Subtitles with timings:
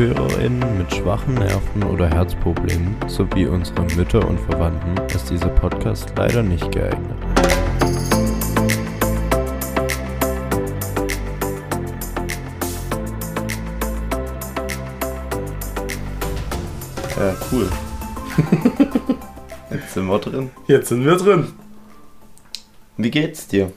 [0.00, 6.42] ZuhörerInnen mit schwachen Nerven oder Herzproblemen sowie unsere Mütter und Verwandten ist dieser Podcast leider
[6.42, 7.18] nicht geeignet.
[17.18, 17.68] Ja, cool.
[19.70, 20.50] Jetzt sind wir drin.
[20.66, 21.52] Jetzt sind wir drin.
[22.96, 23.70] Wie geht's dir?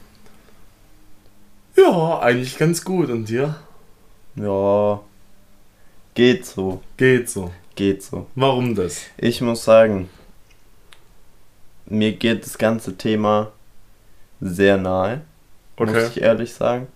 [1.76, 3.10] Ja, eigentlich ganz gut.
[3.10, 3.58] Und dir?
[4.38, 5.02] Ja,
[6.14, 6.82] geht so.
[6.98, 7.52] Geht so.
[7.76, 8.28] Geht so.
[8.36, 9.02] Warum das?
[9.18, 10.10] Ich muss sagen,
[11.86, 13.52] mir geht das ganze Thema
[14.40, 15.22] sehr nahe,
[15.76, 15.92] Okay.
[15.92, 16.88] muss ich ehrlich sagen.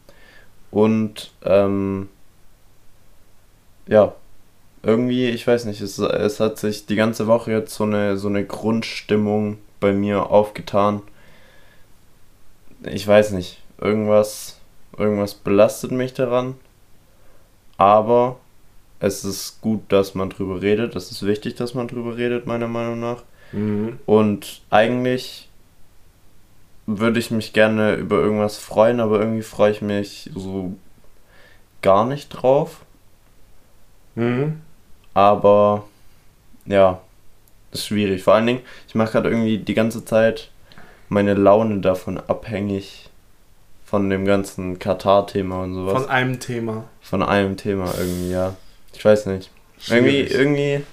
[0.69, 2.09] Und ähm,
[3.87, 4.13] ja,
[4.83, 8.27] irgendwie, ich weiß nicht, es, es hat sich die ganze Woche jetzt so eine, so
[8.27, 11.01] eine Grundstimmung bei mir aufgetan.
[12.83, 14.59] Ich weiß nicht, irgendwas,
[14.97, 16.55] irgendwas belastet mich daran.
[17.77, 18.37] Aber
[18.99, 20.95] es ist gut, dass man drüber redet.
[20.95, 23.23] Es ist wichtig, dass man drüber redet, meiner Meinung nach.
[23.51, 23.99] Mhm.
[24.05, 25.47] Und eigentlich
[26.85, 30.73] würde ich mich gerne über irgendwas freuen, aber irgendwie freue ich mich so
[31.81, 32.85] gar nicht drauf.
[34.15, 34.61] Mhm.
[35.13, 35.85] Aber
[36.65, 37.01] ja,
[37.71, 38.23] ist schwierig.
[38.23, 40.49] Vor allen Dingen, ich mache gerade irgendwie die ganze Zeit
[41.09, 43.09] meine Laune davon abhängig
[43.85, 45.93] von dem ganzen Katar-Thema und sowas.
[45.93, 46.85] Von einem Thema.
[47.01, 48.55] Von einem Thema irgendwie, ja.
[48.93, 49.49] Ich weiß nicht.
[49.87, 50.31] Irgendwie, Schwierig.
[50.33, 50.83] irgendwie,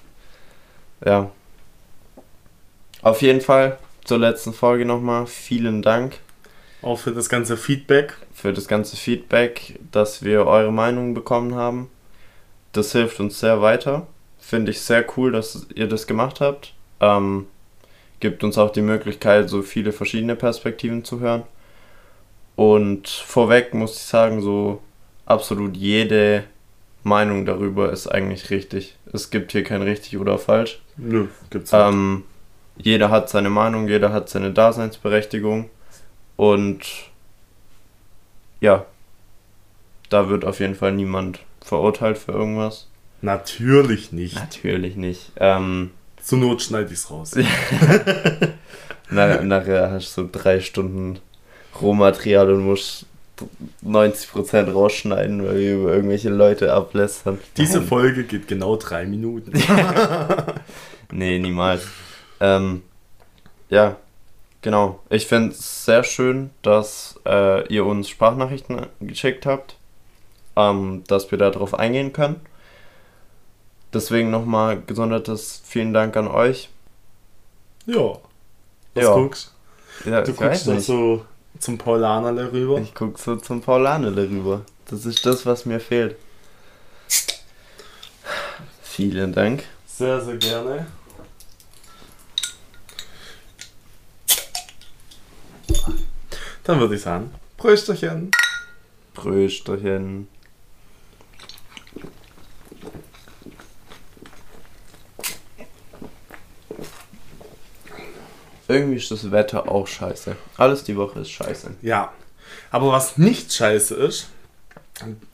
[1.04, 1.30] ja.
[3.02, 5.26] Auf jeden Fall zur letzten Folge nochmal.
[5.26, 6.18] Vielen Dank
[6.82, 8.14] Auch für das ganze Feedback.
[8.32, 11.90] für das ganze Feedback, dass wir eure Meinung bekommen haben.
[12.72, 14.06] Das hilft uns sehr weiter.
[14.38, 16.74] Finde ich sehr cool, dass ihr das gemacht habt.
[17.00, 17.46] Ähm,
[18.20, 21.44] gibt uns auch die Möglichkeit, so viele verschiedene Perspektiven zu hören.
[22.56, 24.80] Und vorweg muss ich sagen, so
[25.26, 26.44] absolut jede
[27.04, 28.96] Meinung darüber ist eigentlich richtig.
[29.12, 30.80] Es gibt hier kein richtig oder falsch.
[30.96, 31.80] Nö, gibt's nicht.
[31.80, 32.24] Ähm,
[32.76, 35.70] jeder hat seine Meinung, jeder hat seine Daseinsberechtigung
[36.36, 36.86] und
[38.60, 38.86] ja,
[40.08, 42.88] da wird auf jeden Fall niemand verurteilt für irgendwas.
[43.20, 44.34] Natürlich nicht.
[44.34, 45.32] Natürlich nicht.
[45.36, 45.90] Ähm,
[46.22, 47.34] Zur Not schneide ich's raus.
[49.10, 51.18] na, nachher hast du drei Stunden
[51.80, 53.06] Rohmaterial und musst
[53.84, 57.38] 90% rausschneiden, weil wir über irgendwelche Leute ablästern.
[57.56, 57.88] Diese Nein.
[57.88, 59.52] Folge geht genau drei Minuten.
[61.12, 61.86] Nee, niemals.
[62.40, 62.82] Ähm,
[63.68, 63.96] ja,
[64.62, 65.00] genau.
[65.10, 69.76] Ich finde es sehr schön, dass äh, ihr uns Sprachnachrichten geschickt habt,
[70.56, 72.40] ähm, dass wir darauf eingehen können.
[73.92, 76.68] Deswegen nochmal gesondertes vielen Dank an euch.
[77.86, 78.14] Ja.
[78.94, 79.14] Was Ja.
[79.14, 79.54] guckst
[80.04, 80.32] Ja, du?
[80.32, 81.24] guckst doch so
[81.58, 82.80] zum Paulanerle rüber.
[82.80, 84.62] Ich guck so zum Paulanele rüber.
[84.86, 86.16] Das ist das, was mir fehlt.
[88.82, 89.64] Vielen Dank.
[89.86, 90.86] Sehr, sehr gerne.
[96.64, 98.30] Dann würde ich sagen, Prösterchen.
[99.12, 100.28] Prösterchen.
[108.68, 110.36] Irgendwie ist das Wetter auch scheiße.
[110.56, 111.72] Alles die Woche ist scheiße.
[111.82, 112.12] Ja.
[112.70, 114.28] Aber was nicht scheiße ist,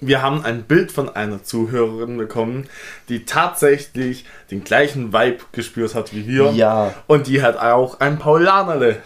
[0.00, 2.66] wir haben ein Bild von einer Zuhörerin bekommen,
[3.08, 6.50] die tatsächlich den gleichen Vibe gespürt hat wie wir.
[6.52, 6.94] Ja.
[7.06, 8.96] Und die hat auch ein Paulanerle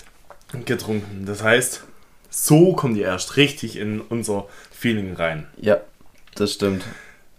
[0.65, 1.25] getrunken.
[1.27, 1.83] Das heißt,
[2.31, 5.49] so kommen die erst richtig in unser Feeling rein.
[5.57, 5.81] Ja,
[6.37, 6.85] das stimmt.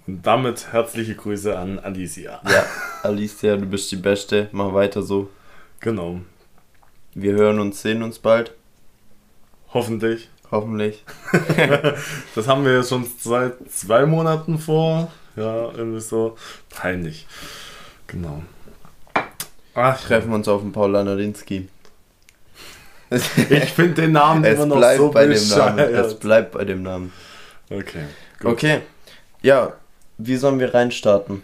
[0.08, 2.42] Und damit herzliche Grüße an Alicia.
[2.48, 2.66] Ja,
[3.04, 4.50] Alicia, du bist die Beste.
[4.52, 5.30] Mach weiter so.
[5.80, 6.20] Genau.
[7.16, 8.52] Wir hören uns, sehen uns bald.
[9.74, 10.30] Hoffentlich.
[10.52, 11.04] Hoffentlich.
[12.36, 15.10] Das haben wir ja schon seit zwei Monaten vor.
[15.38, 16.38] Ja, irgendwie so
[16.70, 17.26] peinlich.
[18.08, 18.44] Genau.
[19.74, 21.70] Ach, Treffen wir uns auf dem Paul Anadinski.
[23.10, 25.80] ich finde den Namen Es immer noch bleibt so bei dem Namen.
[25.80, 27.14] Es bleibt bei dem Namen.
[27.70, 28.04] Okay,
[28.40, 28.52] gut.
[28.52, 28.82] Okay.
[29.42, 29.74] Ja,
[30.18, 31.44] wie sollen wir reinstarten?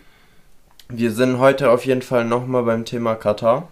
[0.90, 3.70] Wir sind heute auf jeden Fall nochmal beim Thema Katar,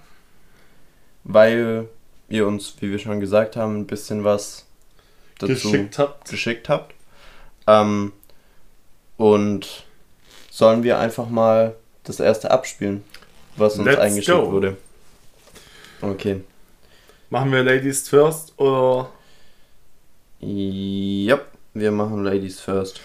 [1.29, 1.87] weil
[2.27, 4.65] ihr uns, wie wir schon gesagt haben, ein bisschen was
[5.37, 6.29] dazu Geschickt habt.
[6.29, 6.93] geschickt habt.
[7.67, 8.11] Ähm,
[9.15, 9.85] und
[10.49, 13.03] sollen wir einfach mal das erste abspielen,
[13.57, 14.51] was uns Let's eingeschickt go.
[14.51, 14.77] wurde?
[16.01, 16.41] Okay.
[17.29, 19.11] Machen wir Ladies first oder?
[20.39, 21.39] Ja,
[21.75, 23.01] wir machen Ladies first.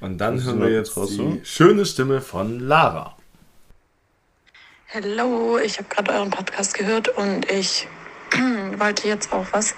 [0.00, 3.14] Und dann Das hören wir jetzt die schöne Stimme von Lara.
[4.92, 7.86] Hallo, ich habe gerade euren Podcast gehört und ich
[8.76, 9.76] wollte jetzt auch was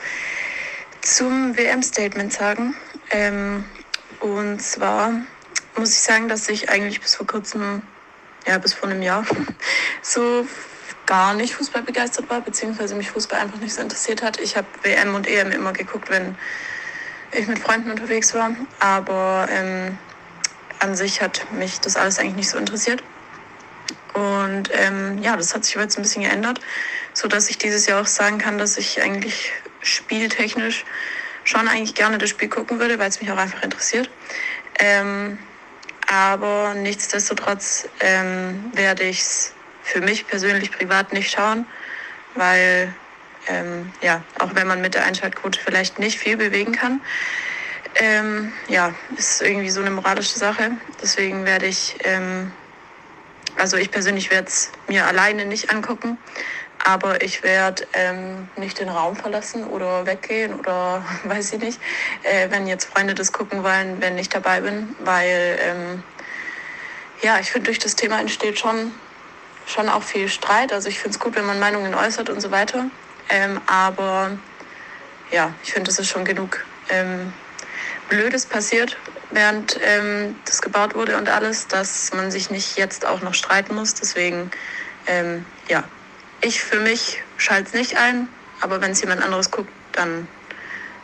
[1.03, 2.75] zum WM-Statement sagen.
[3.11, 3.63] Ähm,
[4.21, 5.13] und zwar
[5.77, 7.83] muss ich sagen, dass ich eigentlich bis vor kurzem,
[8.47, 9.27] ja, bis vor einem Jahr,
[10.01, 10.47] so
[11.05, 14.41] gar nicht Fußball begeistert war, beziehungsweise mich Fußball einfach nicht so interessiert hat.
[14.41, 16.37] Ich habe WM und EM immer geguckt, wenn
[17.33, 19.99] ich mit Freunden unterwegs war, aber ähm,
[20.79, 23.03] an sich hat mich das alles eigentlich nicht so interessiert.
[24.15, 26.61] Und ähm, ja, das hat sich jetzt ein bisschen geändert,
[27.15, 30.85] so dass ich dieses Jahr auch sagen kann, dass ich eigentlich spieltechnisch
[31.45, 34.11] schon eigentlich gerne das Spiel gucken würde, weil es mich auch einfach interessiert.
[34.79, 35.39] Ähm,
[36.09, 41.67] aber nichtsdestotrotz ähm, werde ich es für mich persönlich privat nicht schauen,
[42.35, 42.95] weil
[43.49, 47.01] ähm, ja, auch wenn man mit der Einschaltquote vielleicht nicht viel bewegen kann,
[47.97, 50.73] ähm, ja, ist irgendwie so eine moralische Sache.
[51.03, 52.53] Deswegen werde ich, ähm,
[53.59, 56.19] also ich persönlich werde es mir alleine nicht angucken,
[56.85, 61.81] aber ich werde ähm, nicht den Raum verlassen oder weggehen oder weiß ich nicht,
[62.23, 66.03] äh, wenn jetzt Freunde das gucken wollen, wenn ich dabei bin, weil ähm,
[67.23, 68.93] ja, ich finde, durch das Thema entsteht schon,
[69.67, 70.73] schon auch viel Streit.
[70.73, 72.87] Also ich finde es gut, wenn man Meinungen äußert und so weiter.
[73.29, 74.33] Ähm, aber
[75.31, 77.33] ja, ich finde, es ist schon genug ähm,
[78.09, 78.97] Blödes passiert,
[79.33, 83.75] während ähm, das gebaut wurde und alles, dass man sich nicht jetzt auch noch streiten
[83.75, 83.95] muss.
[83.95, 84.51] Deswegen,
[85.07, 85.85] ähm, ja,
[86.41, 88.29] ich für mich schalte es nicht ein,
[88.61, 90.29] aber wenn es jemand anderes guckt, dann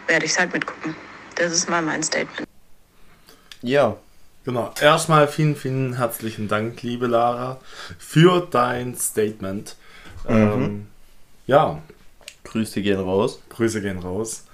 [0.07, 0.95] werde ich es halt mitgucken.
[1.35, 2.49] Das ist mal mein Statement.
[3.63, 3.97] Ja.
[4.49, 4.73] Genau.
[4.81, 7.61] Erstmal vielen, vielen herzlichen Dank, liebe Lara,
[7.99, 9.77] für dein Statement.
[10.27, 10.35] Mhm.
[10.35, 10.87] Ähm,
[11.47, 11.83] ja,
[12.45, 13.41] Grüße gehen raus.
[13.51, 14.45] Grüße gehen raus.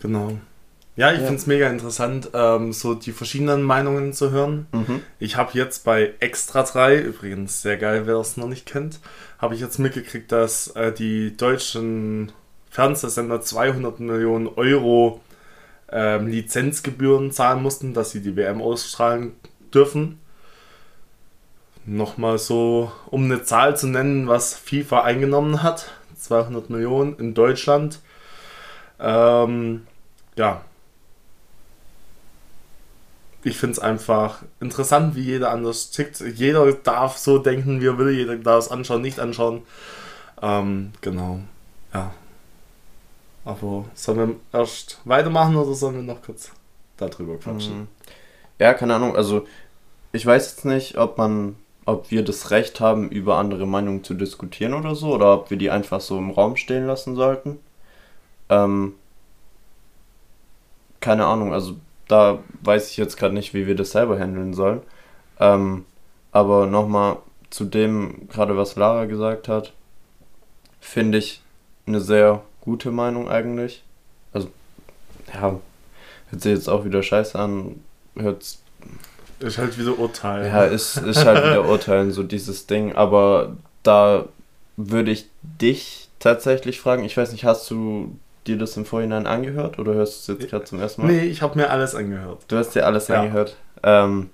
[0.00, 0.38] Genau.
[0.96, 1.26] Ja, ich Ja.
[1.26, 4.66] finde es mega interessant, ähm, so die verschiedenen Meinungen zu hören.
[4.72, 5.02] Mhm.
[5.18, 9.00] Ich habe jetzt bei Extra 3, übrigens sehr geil, wer es noch nicht kennt,
[9.38, 12.32] habe ich jetzt mitgekriegt, dass äh, die deutschen
[12.70, 15.20] Fernsehsender 200 Millionen Euro
[15.92, 19.32] ähm, Lizenzgebühren zahlen mussten, dass sie die WM ausstrahlen
[19.72, 20.18] dürfen.
[21.84, 25.86] Nochmal so, um eine Zahl zu nennen, was FIFA eingenommen hat.
[26.18, 28.00] 200 Millionen in Deutschland.
[28.98, 29.86] Ähm,
[30.36, 30.62] ja,
[33.46, 36.20] ich finde es einfach interessant, wie jeder anders tickt.
[36.20, 39.62] Jeder darf so denken, wie er will, jeder darf es anschauen, nicht anschauen.
[40.42, 41.38] Ähm, genau,
[41.94, 42.12] ja.
[43.44, 46.50] Aber sollen wir erst weitermachen oder sollen wir noch kurz
[46.96, 47.78] darüber quatschen?
[47.78, 47.88] Mhm.
[48.58, 49.14] Ja, keine Ahnung.
[49.14, 49.46] Also,
[50.10, 51.54] ich weiß jetzt nicht, ob man,
[51.84, 55.56] ob wir das Recht haben, über andere Meinungen zu diskutieren oder so, oder ob wir
[55.56, 57.60] die einfach so im Raum stehen lassen sollten.
[58.48, 58.94] Ähm,
[60.98, 61.52] keine Ahnung.
[61.52, 61.76] Also,
[62.08, 64.80] da weiß ich jetzt gerade nicht, wie wir das selber handeln sollen.
[65.40, 65.84] Ähm,
[66.32, 67.18] aber nochmal
[67.50, 69.72] zu dem, gerade was Lara gesagt hat,
[70.80, 71.42] finde ich
[71.86, 73.82] eine sehr gute Meinung eigentlich.
[74.32, 74.50] Also,
[75.32, 75.58] ja,
[76.30, 77.82] hört sich jetzt auch wieder scheiße an,
[78.16, 78.44] hört
[79.40, 80.46] Ist halt wieder Urteil.
[80.46, 82.94] ja, ist, ist halt wieder urteilen, so dieses Ding.
[82.94, 84.26] Aber da
[84.76, 88.16] würde ich dich tatsächlich fragen, ich weiß nicht, hast du
[88.46, 91.12] dir das im Vorhinein angehört oder hörst du es jetzt gerade zum ersten Mal?
[91.12, 92.44] Nee, ich habe mir alles angehört.
[92.48, 93.20] Du hast dir alles Ja.
[93.20, 93.56] angehört.
[93.82, 94.30] Ähm,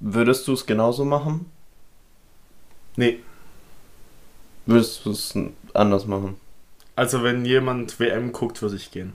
[0.00, 1.46] würdest du es genauso machen?
[2.96, 3.20] Nee,
[4.66, 5.34] Würdest du es
[5.74, 6.36] anders machen?
[6.94, 9.12] also wenn jemand WM guckt, würde ich gehen.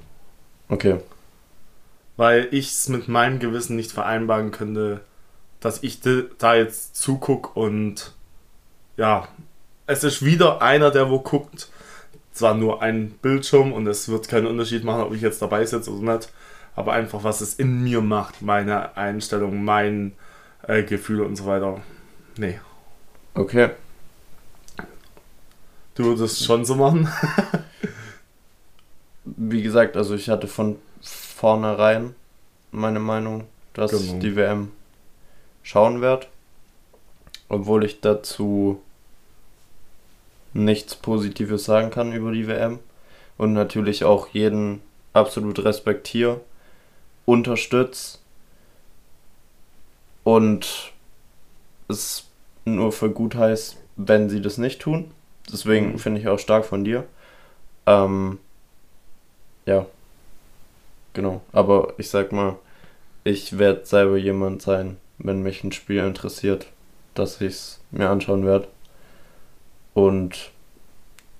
[0.68, 1.00] Okay.
[2.18, 5.02] Weil ich es mit meinem Gewissen nicht vereinbaren könnte,
[5.62, 8.14] dass ich da jetzt zuguck und
[8.98, 9.28] ja,
[9.86, 11.70] es ist wieder einer, der wo guckt.
[12.38, 15.92] Zwar nur ein Bildschirm und es wird keinen Unterschied machen, ob ich jetzt dabei sitze
[15.92, 16.32] oder nicht,
[16.76, 20.12] aber einfach, was es in mir macht, meine Einstellung, mein
[20.68, 21.82] äh, Gefühl und so weiter.
[22.38, 22.60] Nee.
[23.34, 23.72] Okay.
[25.96, 27.08] Du würdest schon so machen?
[29.26, 32.14] Wie gesagt, also ich hatte von vornherein
[32.72, 34.20] meine Meinung, dass ich Genau.
[34.20, 34.72] die WM
[35.64, 36.28] schauen werde.
[37.50, 38.80] Obwohl ich dazu
[40.58, 42.80] nichts Positives sagen kann über die WM.
[43.38, 44.82] Und natürlich auch jeden
[45.14, 46.42] absolut respektiere,
[47.26, 48.18] unterstütze
[50.24, 50.92] und
[51.88, 52.26] es
[52.66, 55.12] nur für gut heißt, wenn sie das nicht tun.
[55.52, 56.00] Deswegen Mhm.
[56.00, 57.06] finde ich auch stark von dir.
[57.86, 58.40] Ähm,
[59.66, 59.86] ja,
[61.14, 61.42] genau.
[61.52, 62.56] Aber ich sag mal,
[63.24, 66.68] ich werde selber jemand sein, wenn mich ein Spiel interessiert,
[67.14, 68.68] dass ich es mir anschauen werde.
[69.98, 70.52] Und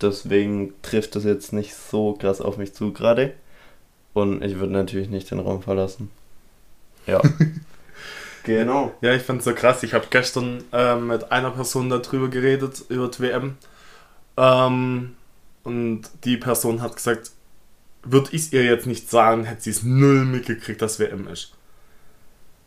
[0.02, 3.36] deswegen trifft es jetzt nicht so krass auf mich zu gerade.
[4.14, 6.10] Und ich würde natürlich nicht den Raum verlassen.
[7.06, 7.22] Ja.
[8.44, 8.96] genau.
[9.02, 9.84] Ja, ich fand's so krass.
[9.84, 13.58] Ich habe gestern ähm, mit einer Person darüber geredet, über die WM.
[14.38, 15.16] Ähm,
[15.64, 17.30] und die Person hat gesagt,
[18.02, 21.54] würde ich es ihr jetzt nicht sagen, hätte sie es null mitgekriegt, dass WM ist.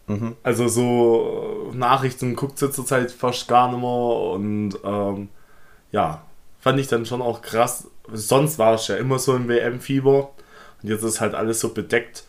[0.07, 0.37] Mhm.
[0.45, 5.31] Also so äh, Nachrichten guckt sie zurzeit fast gar nicht mehr und ähm,
[5.93, 6.23] ja,
[6.61, 7.89] fand ich dann schon auch krass.
[8.13, 10.31] Sonst war es ja immer so ein WM-Fieber
[10.83, 12.25] und jetzt ist halt alles so bedeckt.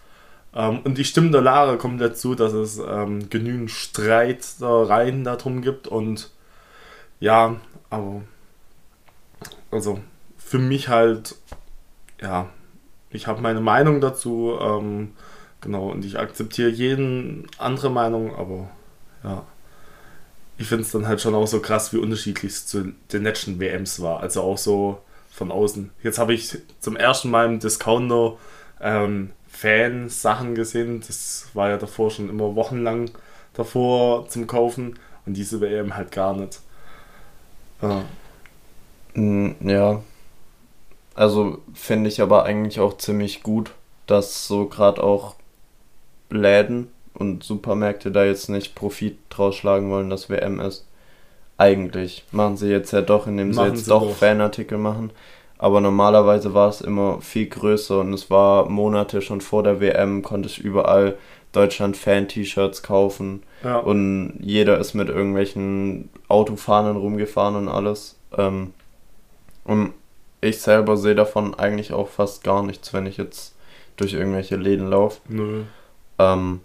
[0.54, 5.24] Ähm, und ich stimme der Lara komplett zu, dass es ähm, genügend Streit da rein
[5.24, 6.32] darum gibt und
[7.20, 7.56] ja,
[7.90, 8.22] aber
[9.70, 10.00] also
[10.38, 11.36] für mich halt,
[12.22, 12.50] ja,
[13.10, 15.14] ich habe meine Meinung dazu, ähm,
[15.62, 18.70] genau, und ich akzeptiere jeden andere Meinung, aber
[19.24, 19.46] ja,
[20.62, 23.60] ich finde es dann halt schon auch so krass, wie unterschiedlich es zu den letzten
[23.60, 25.00] WMs war, also auch so
[25.30, 25.92] von außen.
[26.04, 28.38] Jetzt habe ich zum ersten Mal im Discounter
[28.82, 33.12] ähm, Fan-Sachen gesehen, das war ja davor schon immer wochenlang
[33.54, 36.62] davor zum Kaufen und diese WM halt gar nicht.
[37.82, 38.12] Ja.
[39.16, 40.02] Mm, Ja.
[41.16, 43.72] Also finde ich aber eigentlich auch ziemlich gut,
[44.08, 45.36] dass so gerade auch
[46.30, 46.90] Läden
[47.22, 50.86] und Supermärkte da jetzt nicht Profit draus schlagen wollen, dass WM ist.
[51.58, 54.16] Eigentlich machen sie jetzt ja doch, indem sie Machen jetzt sie doch doch.
[54.16, 55.12] Fanartikel machen.
[55.58, 60.24] Aber normalerweise war es immer viel größer und es war Monate schon vor der WM,
[60.24, 61.18] konnte ich überall
[61.52, 63.44] Deutschland-Fan-T-Shirts kaufen.
[63.64, 63.78] Ja.
[63.78, 68.18] Und jeder ist mit irgendwelchen Autofahnen rumgefahren und alles.
[68.36, 68.74] Ähm,
[69.64, 69.94] und
[70.42, 73.56] ich selber sehe davon eigentlich auch fast gar nichts, wenn ich jetzt
[73.98, 75.22] durch irgendwelche Läden laufe.
[75.28, 75.62] Nö.
[76.18, 76.62] Ähm,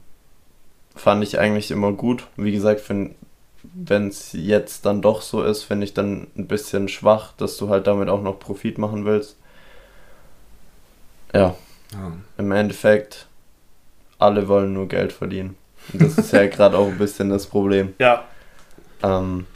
[0.96, 2.26] fand ich eigentlich immer gut.
[2.36, 7.32] Wie gesagt, wenn es jetzt dann doch so ist, finde ich dann ein bisschen schwach,
[7.36, 9.36] dass du halt damit auch noch Profit machen willst.
[11.34, 11.54] Ja,
[11.92, 12.12] Ja.
[12.38, 13.26] im Endeffekt,
[14.18, 15.56] alle wollen nur Geld verdienen.
[15.92, 17.94] Und das ist ja gerade auch ein bisschen das Problem.
[17.98, 18.24] ja,
[19.02, 19.46] Ähm,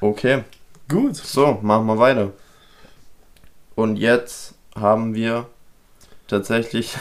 [0.00, 0.42] okay,
[0.88, 1.16] gut.
[1.16, 2.32] so, machen wir weiter.
[3.74, 5.46] Und jetzt haben wir
[6.28, 6.94] tatsächlich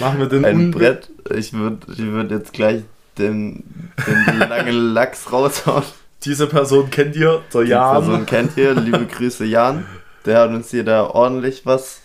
[0.00, 1.10] Machen wir den ein Brett.
[1.34, 2.82] Ich würde ich würd jetzt gleich
[3.18, 3.64] den,
[4.06, 5.82] den langen Lachs raushauen.
[6.24, 7.92] Diese Person kennt ihr, der Jan.
[7.94, 8.74] Person kennt ihr.
[8.74, 9.86] Liebe Grüße, Jan.
[10.24, 12.00] Der hat uns hier da ordentlich was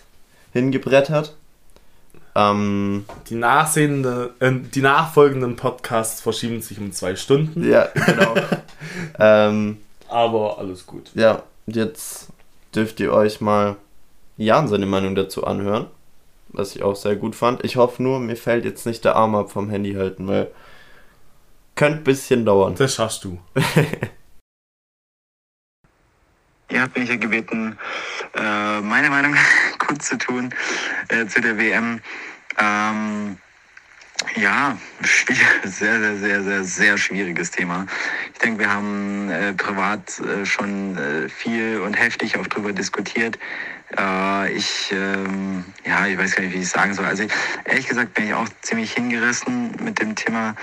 [0.52, 1.34] hingebrettert.
[2.34, 7.68] Ähm, Die, äh, die nachfolgenden Podcasts verschieben sich um zwei Stunden.
[7.68, 8.34] ja, genau.
[9.18, 11.10] ähm, Aber alles gut.
[11.14, 12.28] ja, jetzt
[12.74, 13.76] dürft ihr euch mal
[14.38, 15.86] Jan seine Meinung dazu anhören.
[16.52, 17.64] Was ich auch sehr gut fand.
[17.64, 20.50] Ich hoffe nur, mir fällt jetzt nicht der Arm ab vom Handy halten, weil
[21.74, 22.74] könnte ein bisschen dauern.
[22.76, 23.38] Das schaffst du.
[26.70, 27.78] Ihr habt mich ja gebeten,
[28.34, 29.34] äh, meine Meinung
[29.78, 30.54] kurz zu tun
[31.08, 32.00] äh, zu der WM.
[32.58, 33.36] Ähm,
[34.36, 34.78] ja,
[35.64, 37.86] sehr, sehr, sehr, sehr, sehr schwieriges Thema.
[38.32, 40.96] Ich denke, wir haben äh, privat schon
[41.28, 43.38] viel und heftig auch drüber diskutiert.
[43.98, 47.06] Äh, ich, ähm, ja, ich weiß gar nicht, wie ich es sagen soll.
[47.06, 47.24] Also
[47.64, 50.54] ehrlich gesagt bin ich auch ziemlich hingerissen mit dem Thema,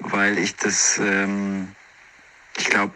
[0.00, 1.68] weil ich das, ähm,
[2.56, 2.92] ich glaube,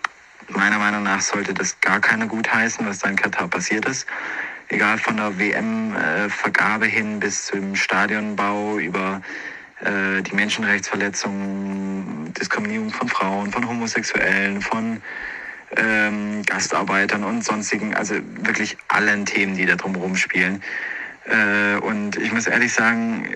[0.49, 4.07] meiner Meinung nach sollte das gar keiner gutheißen, was da in Katar passiert ist.
[4.68, 9.23] Egal von der WM-Vergabe hin bis zum Stadionbau über
[9.80, 15.00] äh, die Menschenrechtsverletzungen, Diskriminierung von Frauen, von Homosexuellen, von
[15.77, 20.63] ähm, Gastarbeitern und sonstigen, also wirklich allen Themen, die da drumherum spielen.
[21.25, 23.29] Äh, und ich muss ehrlich sagen,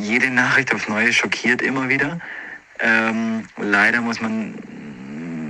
[0.00, 2.18] jede Nachricht aufs Neue schockiert immer wieder.
[2.80, 4.54] Ähm, leider muss man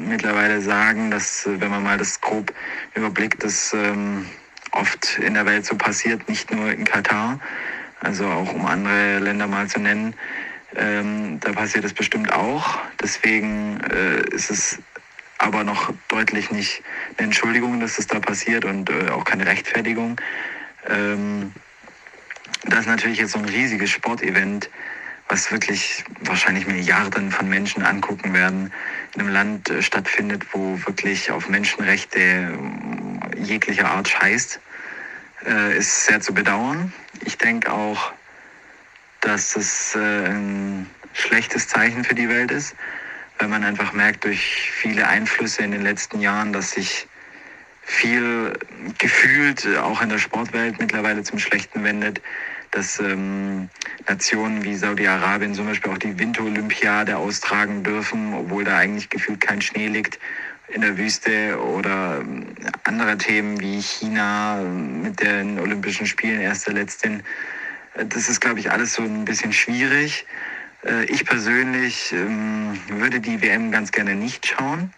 [0.09, 2.53] mittlerweile sagen, dass äh, wenn man mal das grob
[2.95, 4.27] überblickt, das ähm,
[4.73, 7.39] oft in der Welt so passiert, nicht nur in Katar,
[8.01, 10.15] also auch um andere Länder mal zu nennen.
[10.75, 12.79] Ähm, da passiert es bestimmt auch.
[13.01, 14.79] Deswegen äh, ist es
[15.43, 16.83] aber noch deutlich nicht
[17.17, 20.21] eine Entschuldigung, dass es da passiert und äh, auch keine Rechtfertigung.
[20.89, 21.53] Ähm,
[22.65, 24.71] das ist natürlich jetzt so ein riesiges Sportevent,
[25.29, 28.73] was wirklich wahrscheinlich Milliarden von Menschen angucken werden,
[29.15, 34.61] in einem Land äh, stattfindet, wo wirklich auf Menschenrechte äh, jeglicher Art scheißt,
[35.47, 36.93] äh, ist sehr zu bedauern.
[37.25, 38.13] Ich denke auch,
[39.21, 42.77] dass es äh, ein schlechtes Zeichen für die Welt ist,
[43.43, 47.09] weil man einfach merkt durch viele Einflüsse in den letzten Jahren, dass sich
[47.83, 48.53] viel
[48.99, 52.23] gefühlt äh, auch in der Sportwelt mittlerweile zum Schlechten wendet,
[52.71, 53.69] dass ähm,
[54.07, 59.61] Nationen wie Saudi-Arabien zum Beispiel auch die Winterolympiade austragen dürfen, obwohl da eigentlich gefühlt kein
[59.61, 60.21] Schnee liegt
[60.69, 66.69] in der Wüste oder ähm, andere Themen wie China ähm, mit den Olympischen Spielen erst
[66.69, 67.25] der letzten.
[67.97, 70.27] Das ist, glaube ich, alles so ein bisschen schwierig.
[70.85, 74.93] Äh, Ich persönlich ähm, würde die WM ganz gerne nicht schauen.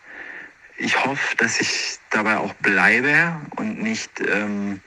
[0.77, 4.81] Ich hoffe, dass ich dabei auch bleibe und nicht ähm,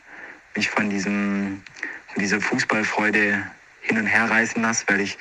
[0.56, 1.64] mich von diesem,
[2.08, 3.42] von dieser Fußballfreude
[3.82, 5.18] hin und her reißen lasse, weil ich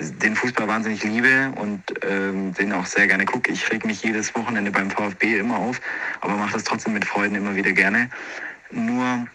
[0.00, 3.52] den Fußball wahnsinnig liebe und ähm, den auch sehr gerne gucke.
[3.52, 5.80] Ich reg mich jedes Wochenende beim VfB immer auf,
[6.20, 8.10] aber mache das trotzdem mit Freuden immer wieder gerne.
[8.70, 9.26] Nur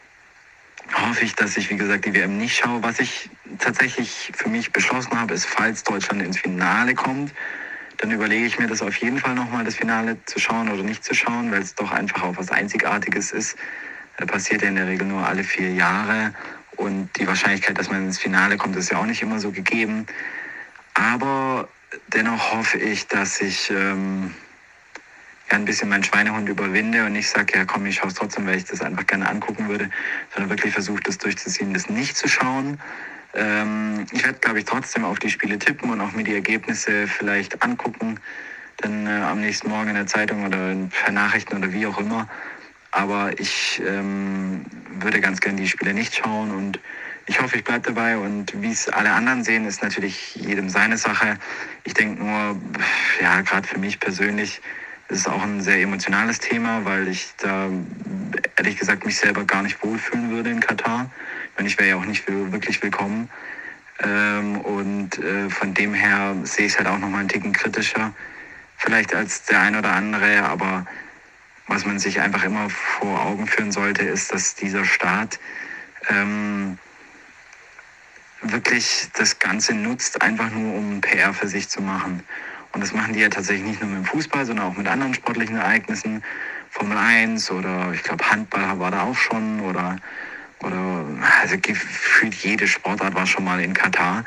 [0.91, 2.83] hoffe ich, dass ich, wie gesagt, die WM nicht schaue.
[2.83, 7.33] Was ich tatsächlich für mich beschlossen habe, ist, falls Deutschland ins Finale kommt,
[7.97, 11.03] dann überlege ich mir das auf jeden Fall nochmal, das Finale zu schauen oder nicht
[11.03, 13.55] zu schauen, weil es doch einfach auch was Einzigartiges ist.
[14.17, 16.33] Das passiert ja in der Regel nur alle vier Jahre
[16.75, 20.05] und die Wahrscheinlichkeit, dass man ins Finale kommt, ist ja auch nicht immer so gegeben.
[20.93, 21.67] Aber
[22.07, 24.33] dennoch hoffe ich, dass ich ähm,
[25.50, 28.45] ja, ein bisschen meinen Schweinehund überwinde und nicht sage, ja komm, ich schaue es trotzdem,
[28.47, 29.89] weil ich das einfach gerne angucken würde,
[30.33, 32.79] sondern wirklich versuche, das durchzuziehen, das nicht zu schauen.
[33.33, 37.07] Ähm, ich werde, glaube ich, trotzdem auf die Spiele tippen und auch mir die Ergebnisse
[37.07, 38.19] vielleicht angucken,
[38.77, 42.27] dann äh, am nächsten Morgen in der Zeitung oder per Nachrichten oder wie auch immer.
[42.91, 44.65] Aber ich ähm,
[45.00, 46.79] würde ganz gerne die Spiele nicht schauen und
[47.25, 50.97] ich hoffe, ich bleibe dabei und wie es alle anderen sehen, ist natürlich jedem seine
[50.97, 51.38] Sache.
[51.85, 52.57] Ich denke nur,
[53.21, 54.62] ja, gerade für mich persönlich
[55.10, 57.69] ist es auch ein sehr emotionales Thema, weil ich da
[58.55, 61.10] ehrlich gesagt mich selber gar nicht wohlfühlen würde in Katar.
[61.55, 63.29] Meine, ich wäre ja auch nicht wirklich willkommen.
[64.00, 68.13] Ähm, und äh, von dem her sehe ich es halt auch nochmal einen Ticken kritischer,
[68.77, 70.86] vielleicht als der ein oder andere, aber
[71.67, 75.39] was man sich einfach immer vor Augen führen sollte, ist, dass dieser Staat
[76.10, 76.77] ähm,
[78.41, 82.24] wirklich das Ganze nutzt, einfach nur um PR für sich zu machen.
[82.74, 85.13] Und das machen die ja tatsächlich nicht nur mit dem Fußball, sondern auch mit anderen
[85.13, 86.24] sportlichen Ereignissen.
[86.70, 89.98] Formel 1 oder ich glaube Handball war da auch schon oder,
[90.60, 91.06] oder
[91.42, 94.25] also gefühlt jede Sportart war schon mal in Katar.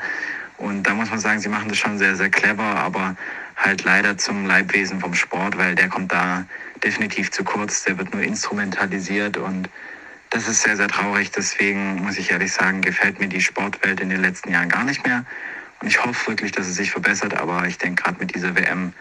[0.57, 3.15] Und da muss man sagen, sie machen das schon sehr, sehr clever, aber
[3.57, 6.45] halt leider zum Leibwesen vom Sport, weil der kommt da
[6.83, 9.69] definitiv zu kurz, der wird nur instrumentalisiert und
[10.29, 11.31] das ist sehr, sehr traurig.
[11.31, 15.05] Deswegen muss ich ehrlich sagen, gefällt mir die Sportwelt in den letzten Jahren gar nicht
[15.05, 15.25] mehr.
[15.83, 17.35] Ich hoffe wirklich, dass es sich verbessert.
[17.35, 18.93] Aber ich denke, gerade mit dieser WM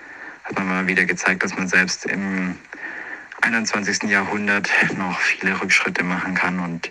[0.45, 2.57] hat man mal wieder gezeigt, dass man selbst im
[3.43, 4.05] 21.
[4.05, 6.61] Jahrhundert noch viele Rückschritte machen kann.
[6.61, 6.91] Und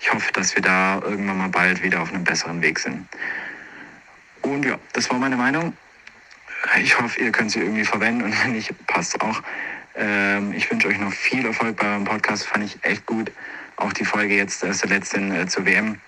[0.00, 3.06] ich hoffe, dass wir da irgendwann mal bald wieder auf einem besseren Weg sind.
[4.42, 5.76] Und ja, das war meine Meinung.
[6.80, 9.42] Ich hoffe, ihr könnt sie irgendwie verwenden und wenn nicht, passt auch.
[9.94, 13.30] Ähm, ich wünsche euch noch viel Erfolg beim Podcast, fand ich echt gut
[13.76, 16.00] auch die Folge jetzt der letzten äh, zur WM.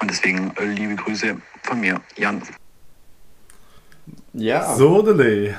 [0.00, 2.42] Und deswegen äh, liebe Grüße von mir, Jan.
[4.32, 4.74] Ja.
[4.74, 5.54] So, Delay.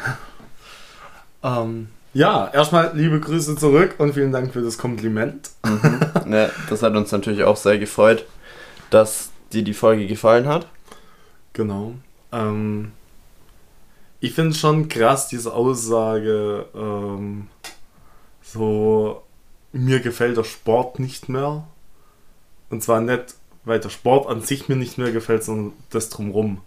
[1.44, 5.50] Ähm, ja, erstmal liebe Grüße zurück und vielen Dank für das Kompliment.
[5.66, 6.00] Mhm.
[6.34, 8.26] Ja, das hat uns natürlich auch sehr gefreut,
[8.90, 10.68] dass dir die Folge gefallen hat.
[11.52, 11.94] Genau.
[12.32, 12.92] Ähm,
[14.20, 17.48] ich finde es schon krass, diese Aussage, ähm,
[18.42, 19.22] so
[19.74, 21.68] mir gefällt der Sport nicht mehr.
[22.70, 26.62] Und zwar nicht, weil der Sport an sich mir nicht mehr gefällt, sondern das drumrum.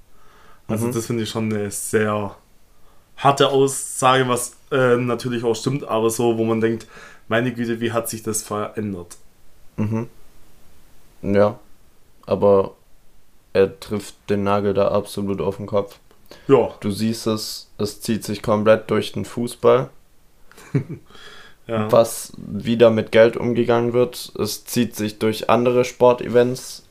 [0.68, 0.92] Also mhm.
[0.92, 2.36] das finde ich schon eine sehr
[3.16, 6.86] harte Aussage, was äh, natürlich auch stimmt, aber so, wo man denkt,
[7.28, 9.16] meine Güte, wie hat sich das verändert?
[9.76, 10.08] Mhm.
[11.22, 11.58] Ja,
[12.26, 12.74] aber
[13.52, 15.98] er trifft den Nagel da absolut auf den Kopf.
[16.48, 16.74] Ja.
[16.80, 19.90] Du siehst es, es zieht sich komplett durch den Fußball.
[21.66, 21.90] ja.
[21.90, 24.32] was wieder mit Geld umgegangen wird.
[24.38, 26.85] Es zieht sich durch andere Sportevents.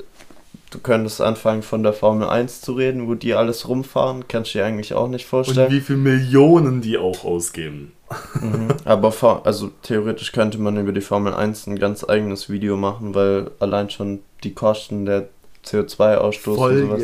[0.76, 4.28] Du könntest anfangen von der Formel 1 zu reden, wo die alles rumfahren.
[4.28, 5.68] Kannst du dir eigentlich auch nicht vorstellen.
[5.68, 7.94] Und wie viele Millionen die auch ausgeben.
[8.42, 8.68] Mhm.
[8.84, 9.14] Aber
[9.46, 13.90] also theoretisch könnte man über die Formel 1 ein ganz eigenes Video machen, weil allein
[13.90, 15.30] schon die Kosten der
[15.66, 17.04] CO2-Ausstoß und sowas.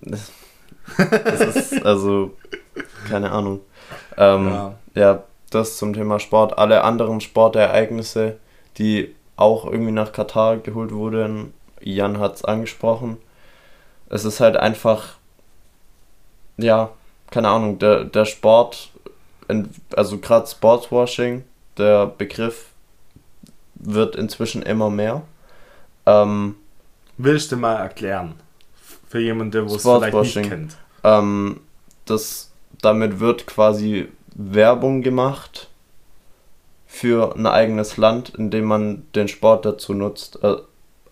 [0.00, 0.32] Das,
[1.24, 2.36] das ist also
[3.08, 3.62] keine Ahnung.
[4.16, 4.74] Ähm, ja.
[4.94, 6.56] ja, das zum Thema Sport.
[6.56, 8.36] Alle anderen Sportereignisse,
[8.78, 11.52] die auch irgendwie nach Katar geholt wurden,
[11.84, 13.18] Jan hat es angesprochen.
[14.08, 15.14] Es ist halt einfach,
[16.56, 16.90] ja,
[17.30, 18.90] keine Ahnung, der, der Sport,
[19.94, 21.44] also gerade Sportswashing,
[21.76, 22.70] der Begriff
[23.74, 25.22] wird inzwischen immer mehr.
[26.06, 26.56] Ähm,
[27.16, 28.34] Willst du mal erklären?
[29.08, 30.76] Für jemanden, der es vielleicht nicht kennt.
[31.04, 31.60] Ähm,
[32.06, 35.68] das, damit wird quasi Werbung gemacht
[36.86, 40.38] für ein eigenes Land, indem man den Sport dazu nutzt.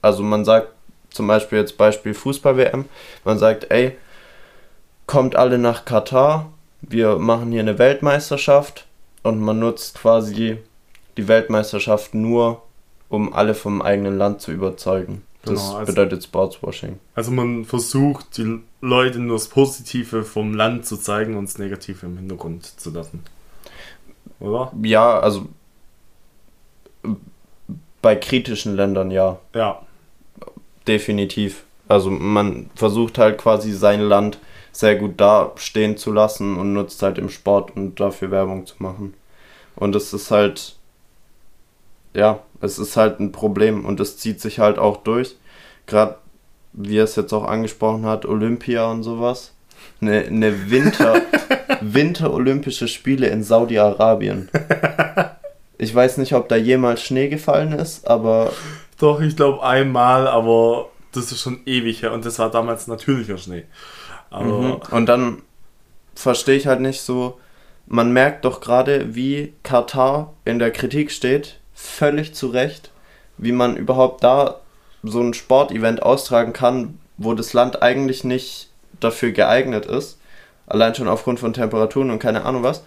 [0.03, 0.69] Äh, also man sagt
[1.11, 2.87] zum Beispiel jetzt Beispiel Fußball-WM,
[3.25, 3.97] man sagt, ey,
[5.07, 8.87] kommt alle nach Katar, wir machen hier eine Weltmeisterschaft
[9.23, 10.59] und man nutzt quasi
[11.17, 12.63] die Weltmeisterschaft nur,
[13.09, 15.23] um alle vom eigenen Land zu überzeugen.
[15.45, 16.99] Das genau, also, bedeutet Sportswashing.
[17.15, 22.07] Also man versucht, die Leute nur das Positive vom Land zu zeigen und das Negative
[22.07, 23.25] im Hintergrund zu lassen.
[24.39, 24.73] Oder?
[24.83, 25.49] Ja, also
[28.01, 29.39] bei kritischen Ländern ja.
[29.55, 29.83] Ja.
[30.87, 31.65] Definitiv.
[31.89, 34.39] Also man versucht halt quasi sein Land
[34.73, 39.15] sehr gut dastehen zu lassen und nutzt halt im Sport und dafür Werbung zu machen.
[39.77, 40.77] Und es ist halt,
[42.15, 45.37] ja, es ist halt ein Problem und es zieht sich halt auch durch.
[45.87, 46.17] Gerade
[46.73, 49.53] wie er es jetzt auch angesprochen hat, Olympia und sowas.
[50.01, 51.21] Eine, eine Winter,
[51.81, 54.49] Winter-Olympische Spiele in Saudi-Arabien.
[55.79, 58.53] Ich weiß nicht, ob da jemals Schnee gefallen ist, aber.
[59.03, 63.37] Doch, ich glaube einmal, aber das ist schon ewig her und das war damals natürlicher
[63.37, 63.65] Schnee.
[64.31, 64.81] Mhm.
[64.93, 65.43] Und dann
[66.15, 67.41] verstehe ich halt nicht so,
[67.89, 72.93] man merkt doch gerade, wie Katar in der Kritik steht, völlig zu Recht,
[73.39, 74.61] wie man überhaupt da
[75.03, 80.21] so ein Sportevent austragen kann, wo das Land eigentlich nicht dafür geeignet ist,
[80.69, 82.85] allein schon aufgrund von Temperaturen und keine Ahnung was.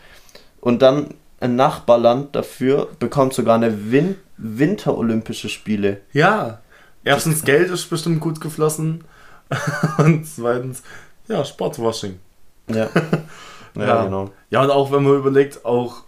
[0.62, 6.02] Und dann ein Nachbarland dafür bekommt sogar eine Win Winterolympische Spiele.
[6.14, 6.62] Ja,
[7.04, 9.04] erstens Geld ist bestimmt gut geflossen
[9.98, 10.84] und zweitens,
[11.28, 12.20] ja, Sportwashing.
[12.70, 12.90] Ja.
[13.76, 14.04] ja, Ja.
[14.06, 14.32] genau.
[14.50, 16.04] Ja, und auch wenn man überlegt, auch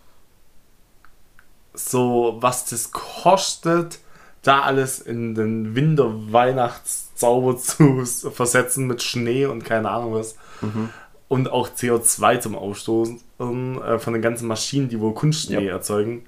[1.73, 3.99] so, was das kostet,
[4.41, 10.35] da alles in den Winter-Weihnachtszauber zu versetzen mit Schnee und keine Ahnung was.
[10.61, 10.89] Mhm.
[11.27, 15.73] Und auch CO2 zum Ausstoßen äh, von den ganzen Maschinen, die wohl Kunstschnee Ja.
[15.73, 16.25] erzeugen.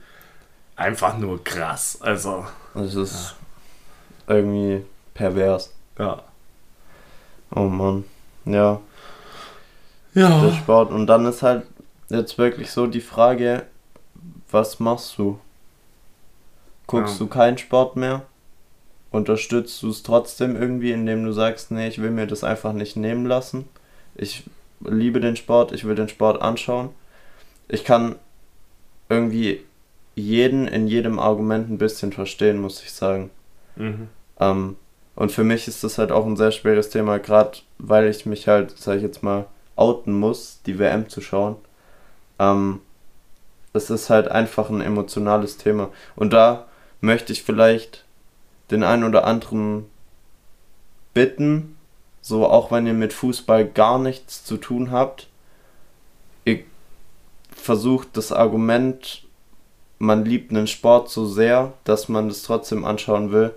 [0.79, 1.97] Einfach nur krass.
[2.01, 3.35] Also, Das ist
[4.27, 5.73] irgendwie pervers.
[5.97, 6.23] ja.
[7.51, 8.05] Oh Mann.
[8.45, 8.79] Ja,
[10.15, 10.51] der Ja.
[10.53, 10.91] Sport.
[10.91, 11.65] Und dann ist halt
[12.09, 13.65] jetzt wirklich so die Frage,
[14.51, 15.39] was machst du?
[16.87, 17.25] Guckst Ja.
[17.25, 18.21] du keinen Sport mehr?
[19.11, 22.95] Unterstützt du es trotzdem irgendwie, indem du sagst, nee, ich will mir das einfach nicht
[22.95, 23.67] nehmen lassen?
[24.15, 24.43] Ich
[24.81, 26.89] liebe den Sport, ich will den Sport anschauen.
[27.67, 28.15] Ich kann
[29.09, 29.65] irgendwie
[30.19, 33.29] jeden in jedem Argument ein bisschen verstehen, muss ich sagen.
[33.75, 34.09] Mhm.
[34.39, 34.75] Ähm,
[35.15, 38.47] und für mich ist das halt auch ein sehr schweres Thema, gerade weil ich mich
[38.47, 41.55] halt, sag ich jetzt mal, outen muss, die WM zu schauen.
[42.37, 42.81] Ähm,
[43.73, 45.89] es ist halt einfach ein emotionales Thema.
[46.15, 46.67] Und da
[47.01, 48.05] möchte ich vielleicht
[48.71, 49.85] den einen oder anderen
[51.13, 51.77] bitten,
[52.21, 55.27] so auch wenn ihr mit Fußball gar nichts zu tun habt,
[56.45, 56.59] ihr
[57.51, 59.23] versucht das Argument,
[59.99, 63.51] man liebt einen Sport so sehr, dass man das trotzdem anschauen will,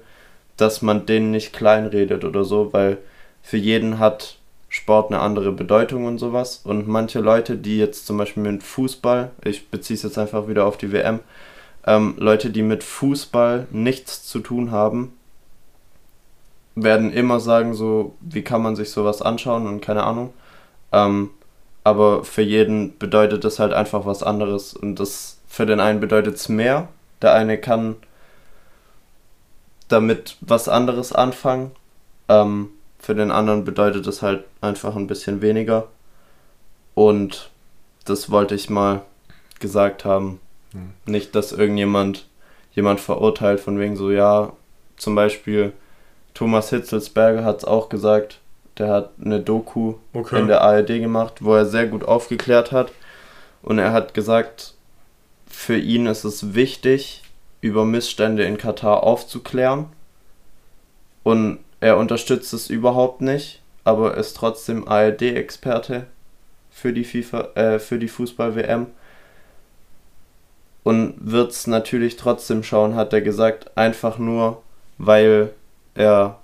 [0.57, 2.99] dass man den nicht kleinredet oder so, weil
[3.43, 6.63] für jeden hat Sport eine andere Bedeutung und sowas.
[6.65, 10.67] Und manche Leute, die jetzt zum Beispiel mit Fußball, ich beziehe es jetzt einfach wieder
[10.67, 11.21] auf die WM,
[11.87, 15.13] ähm, Leute, die mit Fußball nichts zu tun haben,
[16.75, 20.33] werden immer sagen, so, wie kann man sich sowas anschauen und keine Ahnung.
[20.91, 21.31] Ähm,
[21.85, 24.75] aber für jeden bedeutet das halt einfach was anderes.
[24.75, 26.89] Und das für den einen bedeutet es mehr.
[27.21, 27.97] Der eine kann
[29.89, 31.73] damit was anderes anfangen.
[32.31, 35.89] Ähm, für den anderen bedeutet es halt einfach ein bisschen weniger.
[36.95, 37.51] Und
[38.07, 39.03] das wollte ich mal
[39.61, 40.41] gesagt haben.
[40.73, 40.95] Hm.
[41.05, 42.27] Nicht, dass irgendjemand
[42.73, 44.55] jemand verurteilt von wegen so, ja,
[44.97, 45.75] zum Beispiel
[46.33, 48.41] Thomas Hitzelsberger hat es auch gesagt,
[48.79, 50.41] der hat eine Doku Okay.
[50.41, 52.91] in der ARD gemacht, wo er sehr gut aufgeklärt hat.
[53.63, 54.73] Und er hat gesagt,
[55.53, 57.23] für ihn ist es wichtig,
[57.61, 59.87] über Missstände in Katar aufzuklären.
[61.23, 66.07] Und er unterstützt es überhaupt nicht, aber ist trotzdem ARD-Experte
[66.71, 68.87] für die FIFA, äh, für die Fußball-WM.
[70.83, 74.63] Und wird es natürlich trotzdem schauen, hat er gesagt, einfach nur,
[74.99, 75.53] weil
[75.95, 76.41] er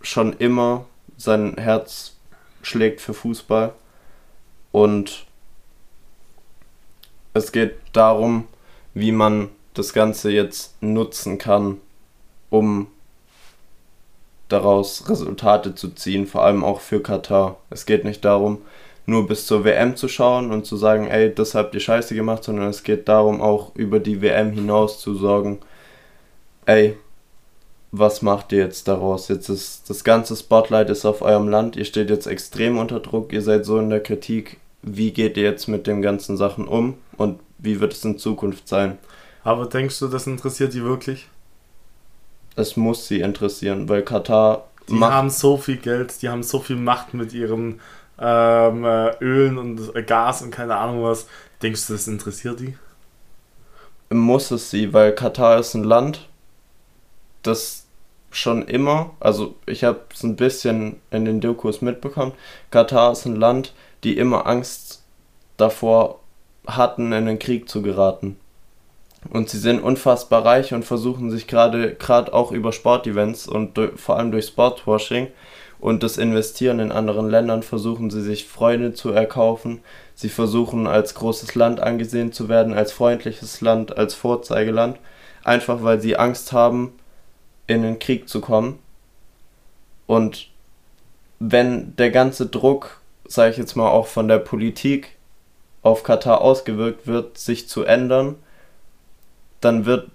[0.00, 0.86] schon immer
[1.16, 2.16] sein Herz
[2.62, 3.72] schlägt für Fußball.
[4.72, 5.26] Und
[7.34, 8.44] es geht darum,
[8.94, 11.78] wie man das Ganze jetzt nutzen kann,
[12.50, 12.88] um
[14.48, 17.58] daraus Resultate zu ziehen, vor allem auch für Katar.
[17.70, 18.58] Es geht nicht darum,
[19.06, 22.44] nur bis zur WM zu schauen und zu sagen, ey, das habt ihr scheiße gemacht,
[22.44, 25.60] sondern es geht darum, auch über die WM hinaus zu sorgen,
[26.66, 26.96] ey,
[27.92, 29.28] was macht ihr jetzt daraus?
[29.28, 33.32] Jetzt ist das ganze Spotlight ist auf eurem Land, ihr steht jetzt extrem unter Druck,
[33.32, 34.58] ihr seid so in der Kritik.
[34.82, 38.68] Wie geht ihr jetzt mit den ganzen Sachen um und wie wird es in Zukunft
[38.68, 38.98] sein?
[39.44, 41.28] Aber denkst du, das interessiert die wirklich?
[42.56, 46.76] Es muss sie interessieren, weil Katar Die haben so viel Geld, die haben so viel
[46.76, 47.80] Macht mit ihren
[48.18, 51.26] ähm, äh, Ölen und Gas und keine Ahnung was.
[51.62, 52.74] Denkst du, das interessiert die?
[54.12, 56.28] muss es sie, weil Katar ist ein Land,
[57.42, 57.86] das
[58.32, 62.32] schon immer, also ich habe es ein bisschen in den Dokus mitbekommen,
[62.70, 63.72] Katar ist ein Land,
[64.04, 65.02] die immer Angst
[65.56, 66.20] davor
[66.66, 68.38] hatten, in den Krieg zu geraten.
[69.28, 74.00] Und sie sind unfassbar reich und versuchen sich gerade gerade auch über Sportevents und durch,
[74.00, 75.28] vor allem durch Sportwashing
[75.80, 79.80] und das Investieren in anderen Ländern versuchen sie sich Freunde zu erkaufen.
[80.14, 84.98] Sie versuchen als großes Land angesehen zu werden, als freundliches Land, als Vorzeigeland,
[85.42, 86.92] einfach weil sie Angst haben,
[87.66, 88.78] in den Krieg zu kommen.
[90.06, 90.48] Und
[91.38, 92.99] wenn der ganze Druck,
[93.30, 95.16] sage ich jetzt mal auch von der Politik
[95.82, 98.34] auf Katar ausgewirkt wird, sich zu ändern,
[99.60, 100.10] dann wird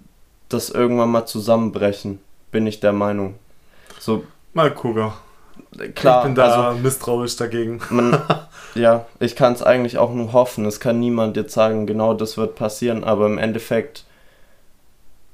[0.48, 2.20] das irgendwann mal zusammenbrechen,
[2.52, 3.34] bin ich der Meinung.
[3.98, 5.12] So, mal gucken.
[5.94, 7.80] Klar, ich bin da also, misstrauisch dagegen.
[7.90, 8.20] Man,
[8.74, 10.66] ja, ich kann es eigentlich auch nur hoffen.
[10.66, 14.04] Es kann niemand jetzt sagen, genau das wird passieren, aber im Endeffekt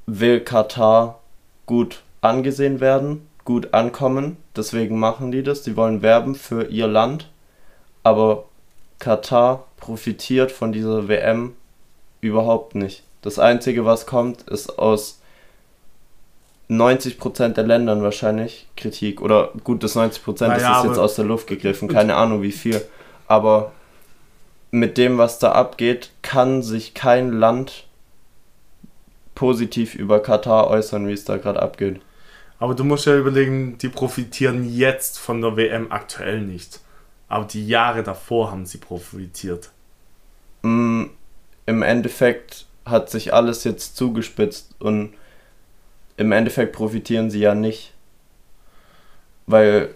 [0.06, 1.18] will Katar
[1.66, 4.36] gut angesehen werden, gut ankommen.
[4.56, 5.62] Deswegen machen die das.
[5.62, 7.31] Die wollen werben für ihr Land.
[8.02, 8.44] Aber
[8.98, 11.54] Katar profitiert von dieser WM
[12.20, 13.02] überhaupt nicht.
[13.22, 15.20] Das Einzige, was kommt, ist aus
[16.68, 19.20] 90% der Ländern wahrscheinlich Kritik.
[19.20, 22.80] Oder gut, das 90% naja, ist jetzt aus der Luft gegriffen, keine Ahnung wie viel.
[23.28, 23.72] Aber
[24.70, 27.84] mit dem, was da abgeht, kann sich kein Land
[29.34, 32.00] positiv über Katar äußern, wie es da gerade abgeht.
[32.58, 36.80] Aber du musst ja überlegen, die profitieren jetzt von der WM aktuell nicht.
[37.32, 39.70] Aber die Jahre davor haben sie profitiert.
[40.60, 41.04] Mm,
[41.64, 45.14] Im Endeffekt hat sich alles jetzt zugespitzt und
[46.18, 47.94] im Endeffekt profitieren sie ja nicht.
[49.46, 49.94] Weil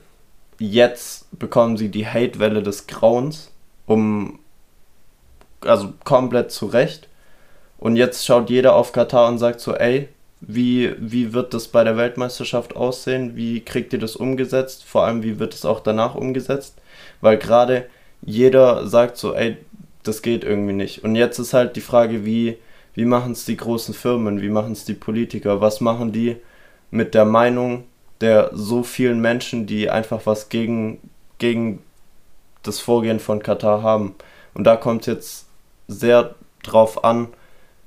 [0.59, 3.53] jetzt bekommen sie die Hatewelle des Grauens,
[3.85, 4.38] um
[5.61, 7.07] also komplett zurecht.
[7.77, 10.09] Und jetzt schaut jeder auf Katar und sagt so, ey,
[10.40, 13.37] wie, wie wird das bei der Weltmeisterschaft aussehen?
[13.37, 14.85] Wie kriegt ihr das umgesetzt?
[14.85, 16.79] Vor allem, wie wird es auch danach umgesetzt?
[17.20, 17.87] Weil gerade
[18.22, 19.57] jeder sagt so, ey,
[20.02, 21.05] das geht irgendwie nicht.
[21.05, 22.59] Und jetzt ist halt die Frage, wie,
[22.94, 26.37] wie machen es die großen Firmen, wie machen es die Politiker, was machen die
[26.90, 27.85] mit der Meinung
[28.20, 31.83] der so vielen Menschen, die einfach was gegen, gegen
[32.62, 34.14] das Vorgehen von Katar haben.
[34.55, 35.46] Und da kommt jetzt
[35.87, 37.29] sehr drauf an,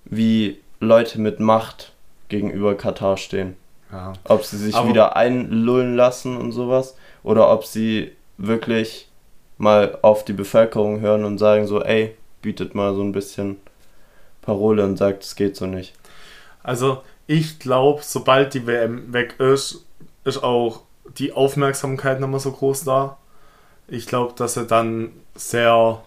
[0.06, 1.94] wie Leute mit Macht
[2.30, 3.56] gegenüber Katar stehen.
[3.92, 4.14] Ja.
[4.24, 9.09] Ob sie sich Aber wieder einlullen lassen und sowas oder ob sie wirklich
[9.60, 13.58] mal auf die Bevölkerung hören und sagen so, ey, bietet mal so ein bisschen
[14.42, 15.94] Parole und sagt, es geht so nicht.
[16.64, 19.86] Also ich glaube, sobald die WM weg ist,
[20.24, 20.82] ist auch
[21.18, 23.18] die Aufmerksamkeit mehr so groß da.
[23.88, 26.04] Ich glaube, dass sie dann sehr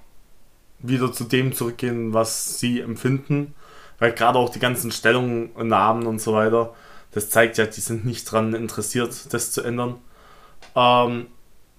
[0.78, 3.54] wieder zu dem zurückgehen, was sie empfinden.
[3.98, 6.74] Weil gerade auch die ganzen Stellungnahmen und so weiter,
[7.12, 9.96] das zeigt ja, die sind nicht daran interessiert, das zu ändern.
[10.74, 11.26] Ähm,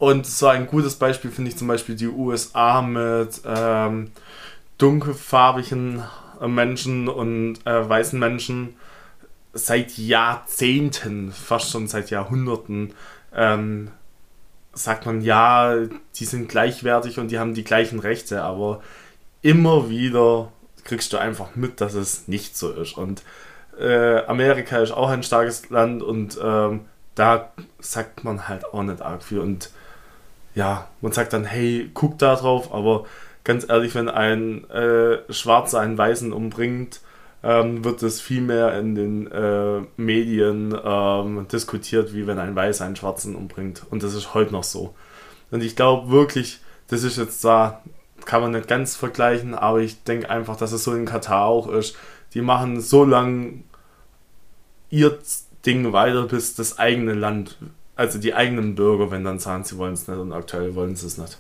[0.04, 4.12] und so ein gutes Beispiel finde ich zum Beispiel die USA mit ähm,
[4.78, 6.04] dunkelfarbigen
[6.46, 8.76] Menschen und äh, weißen Menschen
[9.54, 12.94] seit Jahrzehnten, fast schon seit Jahrhunderten,
[13.34, 13.92] ähm,
[14.74, 15.74] sagt man, ja,
[16.18, 18.82] die sind gleichwertig und die haben die gleichen Rechte, aber
[19.42, 20.52] immer wieder
[20.84, 22.98] kriegst du einfach mit, dass es nicht so ist.
[22.98, 23.24] Und
[23.80, 26.82] äh, Amerika ist auch ein starkes Land und ähm,
[27.16, 29.40] da sagt man halt auch nicht arg viel.
[29.40, 29.70] Und
[30.56, 33.06] ja, man sagt dann, hey, guck da drauf, aber
[33.44, 37.02] ganz ehrlich, wenn ein äh, Schwarzer einen Weißen umbringt,
[37.44, 42.86] ähm, wird es viel mehr in den äh, Medien ähm, diskutiert, wie wenn ein Weißer
[42.86, 43.84] einen Schwarzen umbringt.
[43.90, 44.96] Und das ist heute noch so.
[45.52, 47.82] Und ich glaube wirklich, das ist jetzt da,
[48.26, 51.68] kann man nicht ganz vergleichen, aber ich denke einfach, dass es so in Katar auch
[51.68, 51.98] ist.
[52.34, 53.64] Die machen so lang
[54.90, 55.20] ihr
[55.66, 57.58] Ding weiter, bis das eigene Land,
[57.96, 61.08] also die eigenen Bürger, wenn dann sagen, sie wollen es nicht und aktuell wollen sie
[61.08, 61.38] es nicht.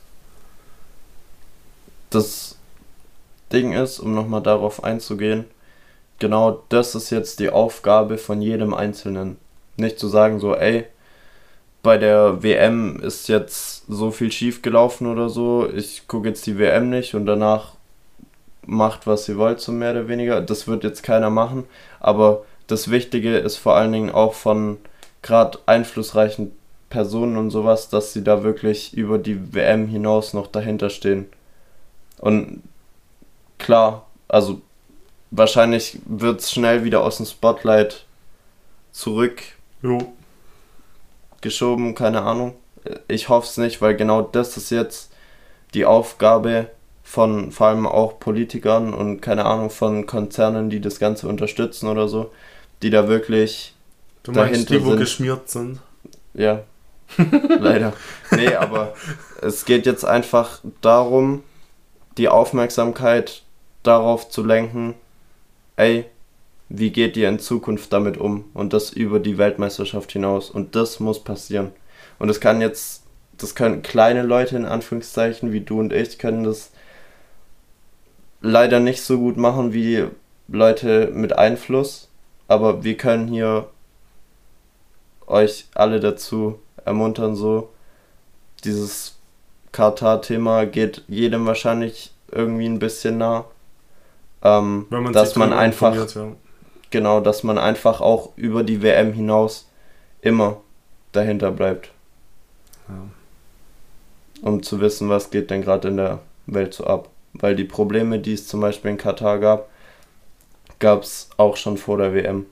[2.10, 2.58] Das
[3.52, 5.46] Ding ist, um nochmal darauf einzugehen,
[6.20, 9.38] genau das ist jetzt die Aufgabe von jedem Einzelnen.
[9.78, 10.86] Nicht zu sagen so, ey,
[11.82, 16.58] bei der WM ist jetzt so viel schief gelaufen oder so, ich gucke jetzt die
[16.58, 17.74] WM nicht und danach
[18.66, 20.40] macht, was ihr wollt, so mehr oder weniger.
[20.42, 21.66] Das wird jetzt keiner machen,
[22.00, 24.78] aber das Wichtige ist vor allen Dingen auch von
[25.24, 26.52] gerade einflussreichen
[26.90, 31.26] Personen und sowas, dass sie da wirklich über die WM hinaus noch dahinter stehen.
[32.20, 32.62] Und
[33.58, 34.62] klar, also
[35.32, 38.06] wahrscheinlich wird es schnell wieder aus dem Spotlight
[38.92, 39.42] zurück
[39.82, 40.14] jo.
[41.42, 42.54] geschoben, keine Ahnung.
[43.08, 45.12] Ich hoffe es nicht, weil genau das ist jetzt
[45.74, 46.70] die Aufgabe
[47.04, 52.08] von vor allem auch Politikern und keine Ahnung von Konzernen, die das Ganze unterstützen oder
[52.08, 52.32] so,
[52.82, 53.73] die da wirklich
[54.24, 55.00] du meinst die, wo sind.
[55.00, 55.80] geschmiert sind.
[56.34, 56.64] Ja,
[57.60, 57.94] leider.
[58.32, 58.94] Nee, aber
[59.42, 61.44] es geht jetzt einfach darum,
[62.18, 63.44] die Aufmerksamkeit
[63.84, 64.96] darauf zu lenken,
[65.76, 66.06] ey,
[66.70, 71.00] wie geht ihr in Zukunft damit um und das über die Weltmeisterschaft hinaus und das
[71.00, 71.72] muss passieren.
[72.20, 73.04] Und das kann jetzt,
[73.38, 76.72] das können kleine Leute in Anführungszeichen wie du und ich können das
[78.42, 80.06] leider nicht so gut machen wie
[80.48, 82.10] Leute mit Einfluss,
[82.48, 83.68] aber wir können hier
[85.28, 87.70] euch alle dazu ermuntern, so
[88.64, 89.16] dieses
[89.72, 93.46] Katar-Thema geht jedem wahrscheinlich irgendwie ein bisschen nah.
[94.42, 96.32] Ähm, man dass man einfach ja.
[96.90, 99.70] genau, dass man einfach auch über die WM hinaus
[100.22, 100.58] immer
[101.12, 101.92] dahinter bleibt.
[102.90, 102.96] Ja.
[104.42, 107.10] Um zu wissen, was geht denn gerade in der Welt so ab.
[107.34, 109.70] Weil die Probleme, die es zum Beispiel in Katar gab,
[110.80, 112.46] gab es auch schon vor der WM.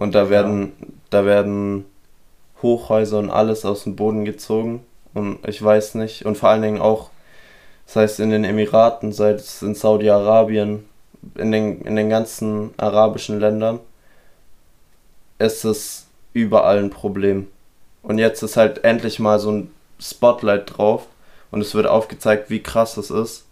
[0.00, 0.86] Und da werden, ja.
[1.10, 1.84] da werden
[2.62, 4.82] Hochhäuser und alles aus dem Boden gezogen.
[5.12, 6.24] Und ich weiß nicht.
[6.24, 7.10] Und vor allen Dingen auch,
[7.84, 10.86] sei es in den Emiraten, sei es in Saudi-Arabien,
[11.34, 13.78] in den, in den ganzen arabischen Ländern,
[15.38, 17.48] ist es überall ein Problem.
[18.02, 21.08] Und jetzt ist halt endlich mal so ein Spotlight drauf
[21.50, 23.44] und es wird aufgezeigt, wie krass es ist.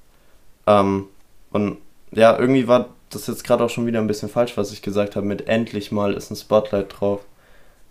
[0.66, 1.08] Ähm,
[1.50, 1.76] und
[2.10, 5.16] ja, irgendwie war das jetzt gerade auch schon wieder ein bisschen falsch, was ich gesagt
[5.16, 7.20] habe, mit endlich mal ist ein Spotlight drauf.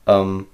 [0.06, 0.46] Ähm,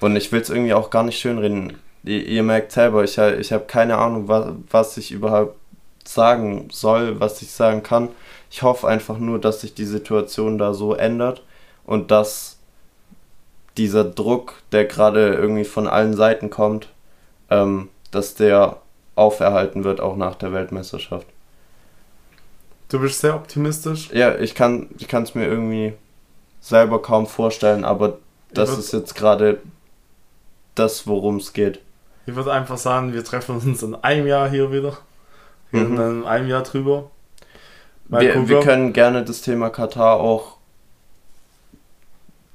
[0.00, 1.78] und ich will es irgendwie auch gar nicht schönreden.
[2.04, 5.56] Ihr, ihr merkt selber, ich, ich habe keine Ahnung, was, was ich überhaupt
[6.04, 8.10] sagen soll, was ich sagen kann.
[8.50, 11.42] Ich hoffe einfach nur, dass sich die Situation da so ändert
[11.84, 12.58] und dass
[13.76, 16.88] dieser Druck, der gerade irgendwie von allen Seiten kommt,
[17.50, 18.78] ähm, dass der
[19.16, 21.26] auferhalten wird, auch nach der Weltmeisterschaft.
[22.94, 24.10] Du bist sehr optimistisch?
[24.12, 25.94] Ja, ich kann es mir irgendwie
[26.60, 28.18] selber kaum vorstellen, aber
[28.52, 29.60] das ist jetzt gerade
[30.76, 31.80] das, worum es geht.
[32.24, 34.96] Ich würde einfach sagen, wir treffen uns in einem Jahr hier wieder.
[35.72, 36.00] Wir mhm.
[36.00, 37.10] in einem Jahr drüber.
[38.04, 40.58] Wir, wir, können gerne das Thema Katar auch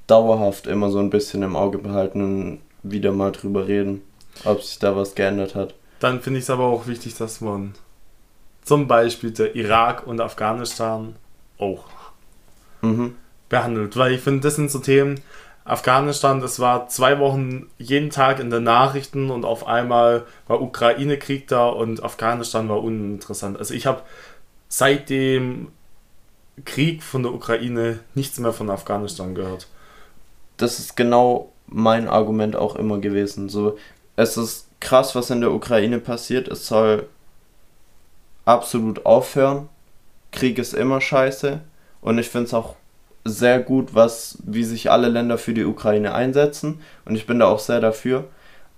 [0.07, 4.03] dauerhaft immer so ein bisschen im Auge behalten und wieder mal drüber reden,
[4.45, 5.73] ob sich da was geändert hat.
[5.99, 7.73] Dann finde ich es aber auch wichtig, dass man
[8.69, 11.15] zum Beispiel der Irak und Afghanistan
[11.57, 11.85] auch
[12.83, 13.15] mhm.
[13.49, 13.97] behandelt.
[13.97, 15.21] Weil ich finde, das sind so Themen,
[15.65, 21.47] Afghanistan, das war zwei Wochen jeden Tag in den Nachrichten und auf einmal war Ukraine-Krieg
[21.47, 23.57] da und Afghanistan war uninteressant.
[23.57, 24.03] Also ich habe
[24.67, 25.69] seit dem
[26.63, 29.65] Krieg von der Ukraine nichts mehr von Afghanistan gehört.
[30.57, 33.49] Das ist genau mein Argument auch immer gewesen.
[33.49, 33.79] So,
[34.15, 36.47] es ist krass, was in der Ukraine passiert.
[36.49, 37.07] Es soll
[38.49, 39.69] absolut aufhören.
[40.31, 41.61] Krieg ist immer scheiße.
[42.01, 42.75] Und ich finde es auch
[43.25, 46.81] sehr gut, was, wie sich alle Länder für die Ukraine einsetzen.
[47.05, 48.25] Und ich bin da auch sehr dafür.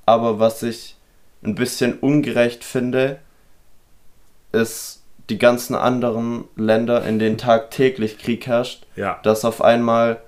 [0.06, 0.98] Aber was ich
[1.44, 3.20] ein bisschen ungerecht finde,
[4.52, 9.20] ist die ganzen anderen Länder, in denen tagtäglich Krieg herrscht, ja.
[9.24, 10.22] dass auf einmal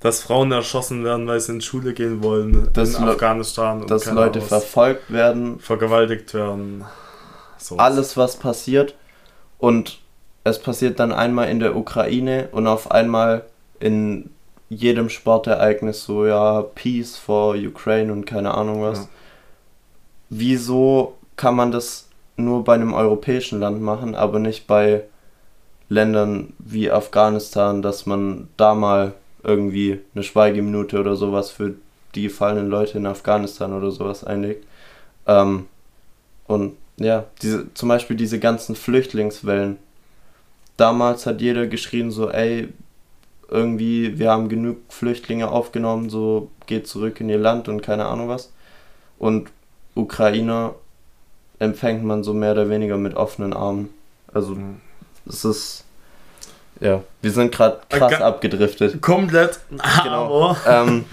[0.00, 3.86] dass Frauen erschossen werden, weil sie in Schule gehen wollen dass in Afghanistan.
[3.86, 5.60] dass Leute verfolgt werden.
[5.60, 6.84] Vergewaltigt werden.
[7.64, 7.76] So.
[7.78, 8.94] Alles, was passiert.
[9.58, 9.98] Und
[10.44, 13.44] es passiert dann einmal in der Ukraine und auf einmal
[13.80, 14.30] in
[14.68, 18.98] jedem Sportereignis so, ja, Peace for Ukraine und keine Ahnung was.
[18.98, 19.08] Ja.
[20.28, 25.04] Wieso kann man das nur bei einem europäischen Land machen, aber nicht bei
[25.88, 31.74] Ländern wie Afghanistan, dass man da mal irgendwie eine Schweigeminute oder sowas für
[32.14, 34.66] die gefallenen Leute in Afghanistan oder sowas einlegt.
[35.26, 35.66] Ähm,
[36.46, 39.78] und ja, diese, zum Beispiel diese ganzen Flüchtlingswellen,
[40.76, 42.68] damals hat jeder geschrien so, ey,
[43.48, 48.28] irgendwie, wir haben genug Flüchtlinge aufgenommen, so geht zurück in ihr Land und keine Ahnung
[48.28, 48.52] was.
[49.18, 49.50] Und
[49.94, 50.74] Ukrainer
[51.58, 53.90] empfängt man so mehr oder weniger mit offenen Armen.
[54.32, 54.80] Also mhm.
[55.26, 55.84] es ist
[56.80, 59.00] ja, wir sind gerade krass Ga abgedriftet.
[59.00, 59.60] Komplett,
[60.02, 60.56] genau.
[60.66, 61.04] Ähm,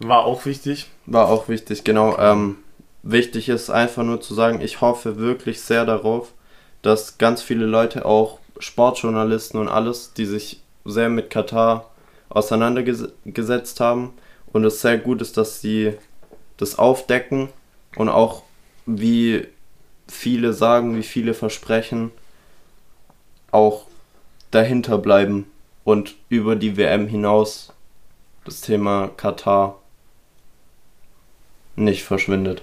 [0.00, 0.90] war auch wichtig.
[1.06, 2.18] War auch wichtig, genau.
[2.18, 2.56] Ähm,
[3.02, 6.32] wichtig ist einfach nur zu sagen, ich hoffe wirklich sehr darauf,
[6.82, 11.90] dass ganz viele Leute auch Sportjournalisten und alles, die sich sehr mit Katar
[12.28, 14.12] auseinandergesetzt haben
[14.52, 15.94] und es sehr gut ist, dass sie
[16.56, 17.48] das aufdecken
[17.96, 18.42] und auch
[18.86, 19.46] wie
[20.08, 22.10] viele sagen, wie viele versprechen,
[23.50, 23.86] auch
[24.50, 25.46] dahinter bleiben
[25.84, 27.72] und über die WM hinaus
[28.44, 29.78] das Thema Katar
[31.76, 32.62] nicht verschwindet.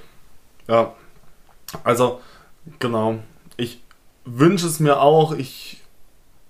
[0.68, 0.94] Ja,
[1.84, 2.22] also
[2.80, 3.20] genau.
[3.58, 3.82] Ich
[4.26, 5.34] wünsche es mir auch.
[5.34, 5.82] Ich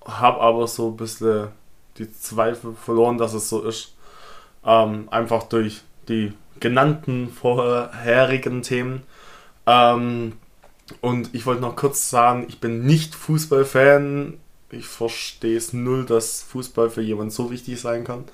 [0.06, 1.50] habe aber so ein bisschen
[1.98, 3.96] die Zweifel verloren, dass es so ist.
[4.66, 9.04] Ähm, einfach durch die genannten vorherigen Themen.
[9.66, 10.34] Ähm,
[11.02, 14.38] und ich wollte noch kurz sagen, ich bin nicht Fußballfan.
[14.72, 18.26] Ich verstehe es null, dass Fußball für jemanden so wichtig sein kann.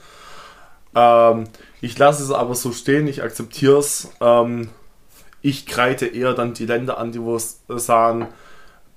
[0.95, 1.45] Ähm,
[1.81, 4.11] ich lasse es aber so stehen, ich akzeptiere es.
[4.19, 4.69] Ähm,
[5.41, 8.27] ich kreite eher dann die Länder an, die wo es sagen,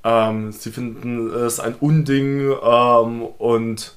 [0.05, 3.95] ähm, sie finden es ein Unding ähm, und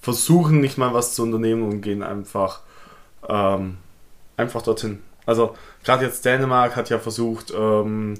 [0.00, 2.60] versuchen nicht mal was zu unternehmen und gehen einfach,
[3.28, 3.78] ähm,
[4.36, 5.02] einfach dorthin.
[5.26, 8.14] Also gerade jetzt Dänemark hat ja versucht, ähm,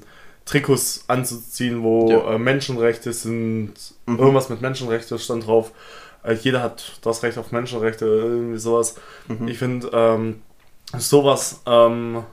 [0.44, 2.34] Trikots anzuziehen, wo ja.
[2.34, 3.74] äh, Menschenrechte sind,
[4.06, 4.18] mhm.
[4.18, 5.70] irgendwas mit Menschenrechte stand drauf.
[6.24, 8.96] Äh, jeder hat das Recht auf Menschenrechte, irgendwie sowas.
[9.28, 9.48] Mhm.
[9.48, 10.42] Ich finde, ähm,
[10.98, 12.24] sowas ähm,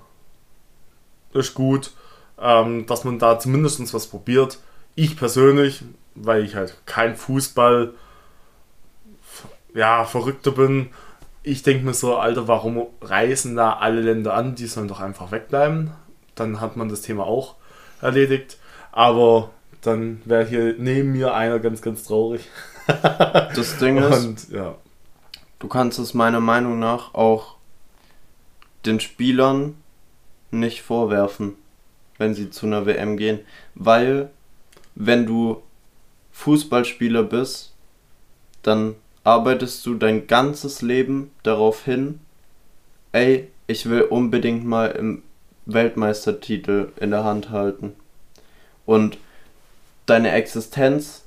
[1.33, 1.91] ist gut,
[2.39, 4.59] ähm, dass man da zumindest was probiert
[4.97, 5.83] ich persönlich,
[6.15, 7.93] weil ich halt kein Fußball
[9.75, 10.89] ja, Verrückter bin,
[11.43, 14.55] ich denke mir so, Alter, warum reisen da alle Länder an?
[14.55, 15.91] Die sollen doch einfach wegbleiben.
[16.35, 17.55] Dann hat man das Thema auch
[18.01, 18.57] erledigt.
[18.91, 19.51] Aber
[19.81, 22.49] dann wäre hier neben mir einer ganz, ganz traurig.
[22.87, 24.75] Das Ding ist, Und, ja.
[25.59, 27.57] du kannst es meiner Meinung nach auch
[28.85, 29.75] den Spielern
[30.51, 31.55] nicht vorwerfen,
[32.17, 33.39] wenn sie zu einer WM gehen,
[33.75, 34.29] weil
[34.95, 35.61] wenn du
[36.31, 37.73] Fußballspieler bist,
[38.63, 42.19] dann arbeitest du dein ganzes Leben darauf hin,
[43.11, 45.23] ey, ich will unbedingt mal im
[45.65, 47.93] Weltmeistertitel in der Hand halten.
[48.85, 49.17] Und
[50.05, 51.25] deine Existenz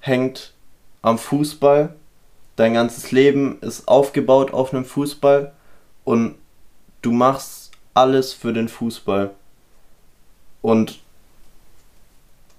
[0.00, 0.54] hängt
[1.02, 1.94] am Fußball,
[2.56, 5.52] dein ganzes Leben ist aufgebaut auf einem Fußball.
[6.04, 6.34] Und
[7.02, 7.65] du machst
[7.96, 9.30] alles für den Fußball.
[10.62, 11.00] Und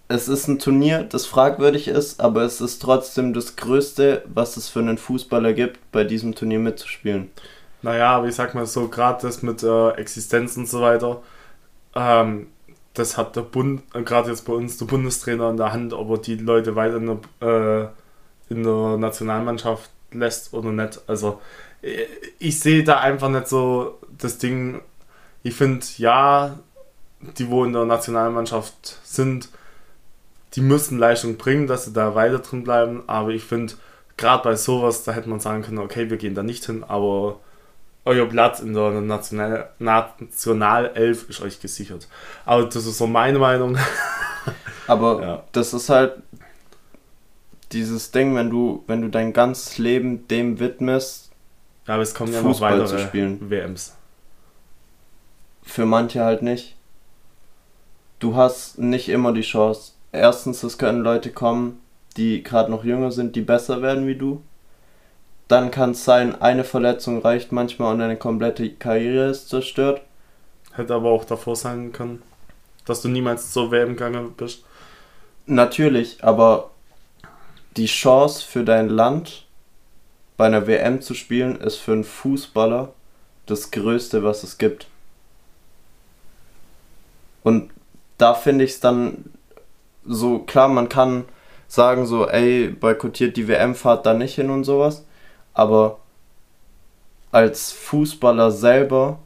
[0.08, 4.70] es ist ein Turnier, das fragwürdig ist, aber es ist trotzdem das Größte, was es
[4.70, 7.30] für einen Fußballer gibt, bei diesem Turnier mitzuspielen.
[7.82, 11.22] Naja, aber ich sag mal so, gerade das mit äh, Existenz und so weiter,
[11.94, 12.48] ähm,
[12.94, 16.10] das hat der Bund, äh, gerade jetzt bei uns der Bundestrainer in der Hand, ob
[16.10, 21.02] er die Leute weiter in der, äh, in der Nationalmannschaft lässt oder nicht.
[21.08, 21.42] Also
[21.82, 22.06] äh,
[22.40, 24.82] ich sehe da einfach nicht so das Ding.
[25.44, 26.60] Ich finde, ja,
[27.38, 29.50] die, wo in der Nationalmannschaft sind,
[30.54, 33.04] die müssen Leistung bringen, dass sie da weiter drin bleiben.
[33.08, 33.74] Aber ich finde,
[34.18, 37.40] gerade bei sowas, da hätte man sagen können, okay, wir gehen da nicht hin, aber
[38.06, 42.08] euer Platz in der National Nationalelf ist euch gesichert.
[42.46, 43.78] Aber das ist so meine Meinung.
[44.88, 45.44] aber ja.
[45.52, 46.14] das ist halt
[47.74, 51.32] dieses Ding, wenn du, wenn du dein ganzes Leben dem widmest,
[51.86, 53.50] ja, aber es kommen ja noch weitere zu spielen.
[53.50, 53.97] WMs.
[55.68, 56.76] Für manche halt nicht.
[58.20, 61.80] Du hast nicht immer die Chance erstens, es können Leute kommen,
[62.16, 64.42] die gerade noch jünger sind, die besser werden wie du.
[65.48, 70.02] Dann kann es sein, eine Verletzung reicht manchmal und deine komplette Karriere ist zerstört.
[70.74, 72.22] Hätte aber auch davor sein können,
[72.86, 74.64] dass du niemals zur WM gegangen bist.
[75.46, 76.72] Natürlich, aber
[77.78, 79.46] die Chance für dein Land
[80.36, 82.94] bei einer WM zu spielen ist für einen Fußballer
[83.46, 84.88] das Größte, was es gibt.
[87.48, 87.70] Und
[88.18, 89.24] da finde ich es dann
[90.06, 91.24] so klar, man kann
[91.70, 95.06] sagen so, ey, boykottiert die WM, fahrt da nicht hin und sowas,
[95.54, 96.00] aber
[97.32, 99.20] als Fußballer selber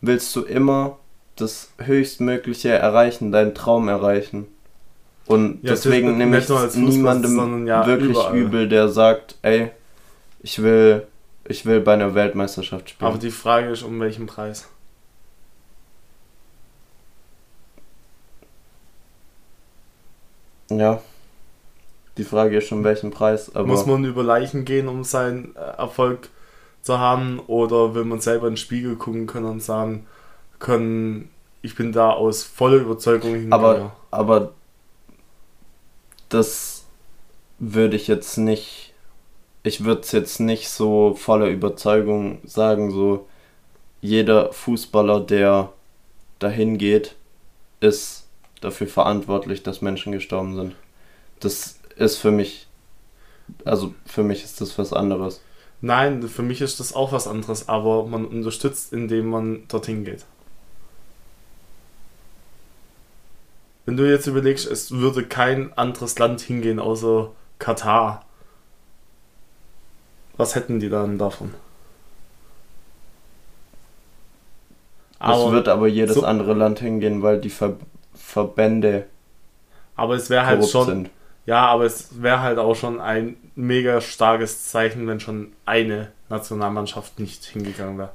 [0.00, 0.96] willst du immer
[1.36, 4.46] das Höchstmögliche erreichen, deinen Traum erreichen.
[5.26, 8.34] Und ja, deswegen nehme ich niemandem ja wirklich überall.
[8.38, 9.72] übel, der sagt, ey,
[10.40, 11.06] ich will,
[11.46, 13.10] ich will bei einer Weltmeisterschaft spielen.
[13.10, 14.68] Aber die Frage ist, um welchen Preis?
[20.70, 21.00] Ja.
[22.16, 23.52] Die Frage ist schon, welchen Preis.
[23.54, 26.30] Muss man über Leichen gehen, um seinen äh, Erfolg
[26.82, 27.40] zu haben?
[27.46, 30.06] Oder will man selber in den Spiegel gucken können und sagen
[30.58, 31.30] können,
[31.62, 33.90] ich bin da aus voller Überzeugung hingegangen?
[34.10, 34.52] Aber, aber
[36.28, 36.84] das
[37.58, 38.94] würde ich jetzt nicht,
[39.62, 43.26] ich würde es jetzt nicht so voller Überzeugung sagen, so
[44.00, 45.72] jeder Fußballer, der
[46.38, 47.16] dahin geht,
[47.80, 48.27] ist
[48.60, 50.74] dafür verantwortlich, dass Menschen gestorben sind.
[51.40, 52.66] Das ist für mich,
[53.64, 55.40] also für mich ist das was anderes.
[55.80, 60.24] Nein, für mich ist das auch was anderes, aber man unterstützt, indem man dorthin geht.
[63.86, 68.26] Wenn du jetzt überlegst, es würde kein anderes Land hingehen außer Katar,
[70.36, 71.54] was hätten die dann davon?
[75.20, 77.76] Es wird aber jedes so, andere Land hingehen, weil die Ver
[78.32, 79.06] Verbände.
[79.96, 80.86] Aber es wäre halt schon.
[80.86, 81.10] Sind.
[81.46, 87.18] Ja, aber es wäre halt auch schon ein mega starkes Zeichen, wenn schon eine Nationalmannschaft
[87.20, 88.10] nicht hingegangen wäre.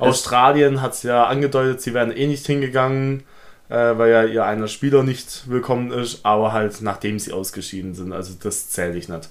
[0.00, 3.24] Australien hat es ja angedeutet, sie wären eh nicht hingegangen.
[3.70, 8.12] äh, weil ja ihr einer Spieler nicht willkommen ist, aber halt nachdem sie ausgeschieden sind.
[8.12, 9.30] Also das zähle ich nicht.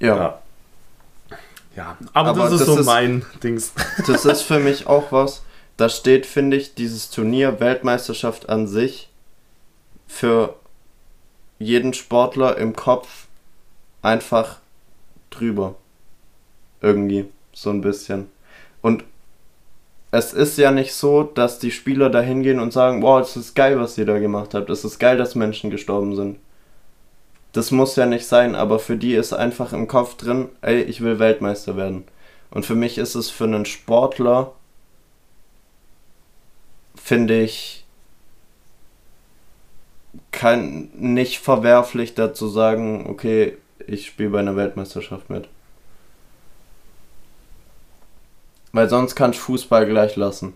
[0.00, 0.16] Ja.
[0.16, 0.38] Ja.
[1.76, 3.72] Ja, aber, Aber das ist das so ist- mein Dings.
[4.08, 5.42] Das ist für mich auch was.
[5.76, 9.07] Da steht, finde ich, dieses Turnier Weltmeisterschaft an sich
[10.08, 10.56] für
[11.60, 13.26] jeden Sportler im Kopf
[14.02, 14.58] einfach
[15.30, 15.76] drüber.
[16.80, 17.26] Irgendwie.
[17.52, 18.28] So ein bisschen.
[18.82, 19.04] Und
[20.10, 23.54] es ist ja nicht so, dass die Spieler da hingehen und sagen, boah, es ist
[23.54, 24.70] geil, was ihr da gemacht habt.
[24.70, 26.38] Es ist geil, dass Menschen gestorben sind.
[27.52, 31.00] Das muss ja nicht sein, aber für die ist einfach im Kopf drin, ey, ich
[31.00, 32.04] will Weltmeister werden.
[32.50, 34.52] Und für mich ist es für einen Sportler,
[36.94, 37.77] finde ich,
[40.32, 43.56] kein, nicht verwerflich dazu sagen, okay,
[43.86, 45.48] ich spiele bei einer Weltmeisterschaft mit.
[48.72, 50.54] Weil sonst kannst du Fußball gleich lassen.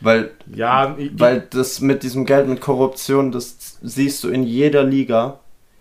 [0.00, 4.84] Weil, Ja, ich, weil das mit diesem Geld, mit Korruption, das siehst du in jeder
[4.84, 5.40] Liga,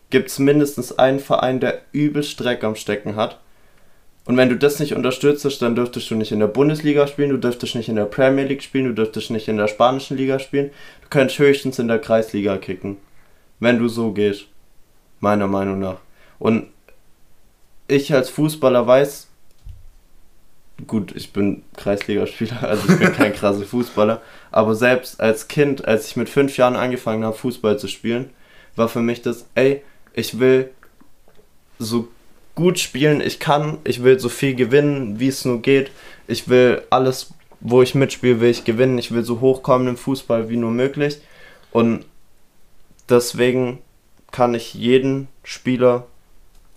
[0.10, 3.40] gibt es mindestens einen Verein, der übelst Dreck am Stecken hat.
[4.28, 7.38] Und wenn du das nicht unterstützt, dann dürftest du nicht in der Bundesliga spielen, du
[7.38, 10.72] dürftest nicht in der Premier League spielen, du dürftest nicht in der spanischen Liga spielen.
[11.02, 12.98] Du könntest höchstens in der Kreisliga kicken.
[13.62, 14.48] Wenn du so gehst.
[15.22, 15.98] Meiner Meinung nach.
[16.40, 16.68] Und
[17.88, 19.30] ich als Fußballer weiß,
[20.86, 24.22] gut, ich bin Kreisligaspieler, also ich bin kein krasser Fußballer,
[24.52, 28.30] aber selbst als Kind, als ich mit fünf Jahren angefangen habe, Fußball zu spielen,
[28.76, 29.82] war für mich das, ey,
[30.14, 30.70] ich will
[31.80, 32.10] so
[32.58, 33.22] gut spielen.
[33.22, 35.92] Ich kann, ich will so viel gewinnen, wie es nur geht,
[36.28, 40.50] ich will alles, wo ich mitspiele, will ich gewinnen, ich will so hochkommen im Fußball
[40.50, 41.22] wie nur möglich.
[41.72, 42.04] Und
[43.08, 43.78] deswegen
[44.32, 46.08] kann ich jeden Spieler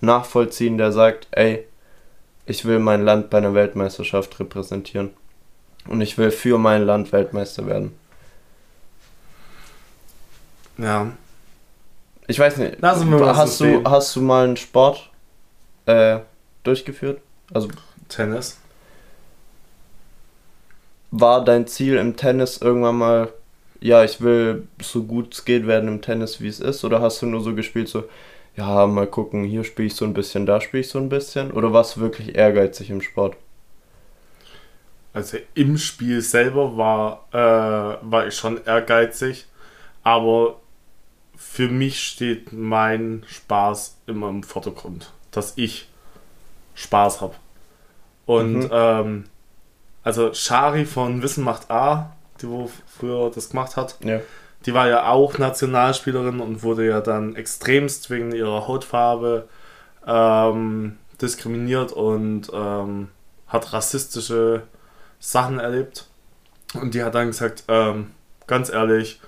[0.03, 1.64] nachvollziehen, der sagt, ey,
[2.45, 5.11] ich will mein Land bei einer Weltmeisterschaft repräsentieren.
[5.89, 7.93] Und ich will für mein Land Weltmeister werden.
[10.76, 11.11] ja.
[12.26, 15.09] Ich weiß nicht, hast, du, hast du mal einen Sport
[15.87, 16.20] äh,
[16.64, 17.20] durchgeführt?
[17.53, 17.68] Also
[18.09, 18.59] Tennis.
[21.11, 23.33] war dein Ziel im Tennis irgendwann mal,
[23.81, 26.85] ja, ich will so gut es geht werden im Tennis, wie es ist?
[26.85, 28.05] Oder hast du nur so gespielt, so,
[28.57, 31.51] ja, mal gucken, hier spiele ich so ein bisschen, da spiele ich so ein bisschen?
[31.51, 33.37] Oder warst du wirklich ehrgeizig im Sport?
[35.12, 39.47] Also im Spiel selber war, äh, war ich schon ehrgeizig,
[40.05, 40.61] aber
[41.37, 45.89] für mich steht mein Spaß immer im Vordergrund, dass ich
[46.74, 47.35] Spaß habe.
[48.26, 48.68] Und Mhm.
[48.72, 49.24] ähm,
[50.03, 54.20] also Shari von Wissen macht A, die wo früher das gemacht hat, Ja.
[54.66, 59.49] die war ja auch Nationalspielerin und wurde ja dann extremst wegen ihrer Hautfarbe
[60.07, 63.09] ähm, diskriminiert und ähm,
[63.47, 64.62] hat rassistische
[65.18, 66.07] Sachen erlebt.
[66.74, 68.12] Und die hat dann gesagt, ähm,
[68.47, 69.20] ganz ehrlich,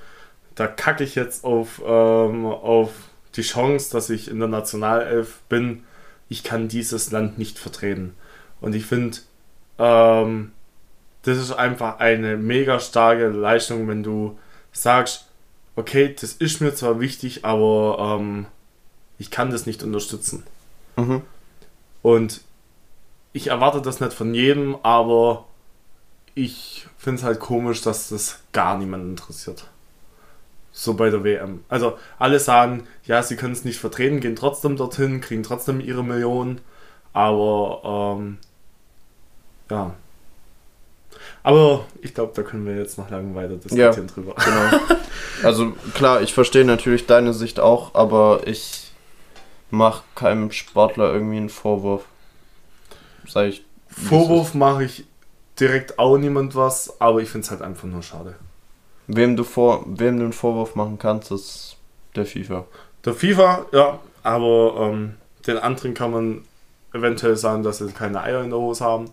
[0.54, 2.90] da kacke ich jetzt auf, ähm, auf
[3.36, 5.84] die Chance, dass ich in der Nationalelf bin.
[6.32, 8.14] Ich kann dieses Land nicht vertreten.
[8.62, 9.18] Und ich finde,
[9.78, 10.52] ähm,
[11.24, 14.38] das ist einfach eine mega starke Leistung, wenn du
[14.72, 15.26] sagst,
[15.76, 18.46] okay, das ist mir zwar wichtig, aber ähm,
[19.18, 20.42] ich kann das nicht unterstützen.
[20.96, 21.20] Mhm.
[22.00, 22.40] Und
[23.34, 25.44] ich erwarte das nicht von jedem, aber
[26.34, 29.66] ich finde es halt komisch, dass das gar niemand interessiert.
[30.72, 31.64] So bei der WM.
[31.68, 36.02] Also alle sagen, ja, sie können es nicht vertreten, gehen trotzdem dorthin, kriegen trotzdem ihre
[36.02, 36.60] Millionen,
[37.12, 38.38] aber ähm,
[39.70, 39.94] ja.
[41.42, 44.34] Aber ich glaube, da können wir jetzt noch lange weiter diskutieren drüber.
[44.34, 44.80] Genau.
[45.42, 48.92] Also klar, ich verstehe natürlich deine Sicht auch, aber ich
[49.70, 52.04] mache keinem Sportler irgendwie einen Vorwurf.
[53.26, 53.64] Sag ich.
[53.88, 55.04] Vorwurf mache ich
[55.58, 58.36] direkt auch niemand was, aber ich finde es halt einfach nur schade.
[59.14, 61.76] Wem du vor, wem du einen Vorwurf machen kannst, ist
[62.16, 62.64] der FIFA.
[63.04, 65.14] Der FIFA, ja, aber ähm,
[65.46, 66.44] den anderen kann man
[66.92, 69.06] eventuell sagen, dass sie keine Eier in der Hose haben.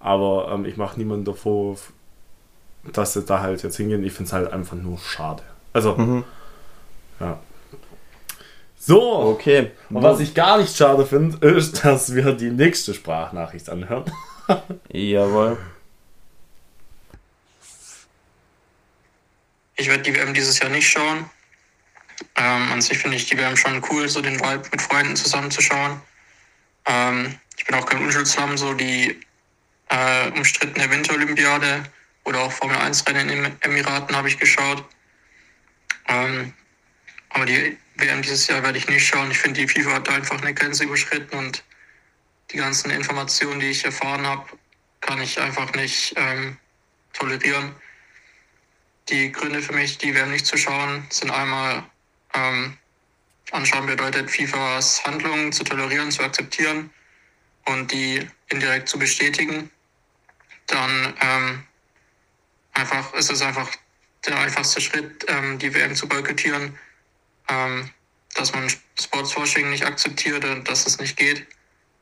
[0.00, 1.92] Aber ähm, ich mache niemanden der Vorwurf,
[2.92, 4.04] dass sie da halt jetzt hingehen.
[4.04, 5.42] Ich finde es halt einfach nur schade.
[5.72, 6.24] Also, Mhm.
[7.20, 7.38] ja.
[8.80, 9.72] So, Okay.
[9.90, 14.04] und was ich gar nicht schade finde, ist, dass wir die nächste Sprachnachricht anhören.
[14.90, 15.58] Jawohl.
[19.78, 21.30] Ich werde die WM dieses Jahr nicht schauen.
[22.34, 26.00] Ähm, an sich finde ich die WM schon cool, so den Vibe mit Freunden zusammenzuschauen.
[26.84, 29.20] Ähm, ich bin auch kein Unschuldslamm, so die
[29.88, 31.84] äh, umstrittene Winterolympiade
[32.24, 34.84] oder auch Formel 1 Rennen in den Emiraten habe ich geschaut.
[36.08, 36.52] Ähm,
[37.28, 39.30] aber die WM dieses Jahr werde ich nicht schauen.
[39.30, 41.62] Ich finde, die FIFA hat da einfach eine Grenze überschritten und
[42.50, 44.44] die ganzen Informationen, die ich erfahren habe,
[45.02, 46.56] kann ich einfach nicht ähm,
[47.12, 47.76] tolerieren.
[49.08, 51.84] Die Gründe für mich, die WM nicht zu schauen, sind einmal
[52.34, 52.76] ähm,
[53.50, 56.90] anschauen bedeutet, FIFAs Handlungen zu tolerieren, zu akzeptieren
[57.66, 59.70] und die indirekt zu bestätigen.
[60.66, 61.64] Dann ähm,
[62.74, 63.70] einfach ist es einfach
[64.26, 66.78] der einfachste Schritt, ähm, die WM zu boykottieren,
[67.48, 67.90] ähm,
[68.34, 71.46] dass man Sportswashing nicht akzeptiert und dass es nicht geht,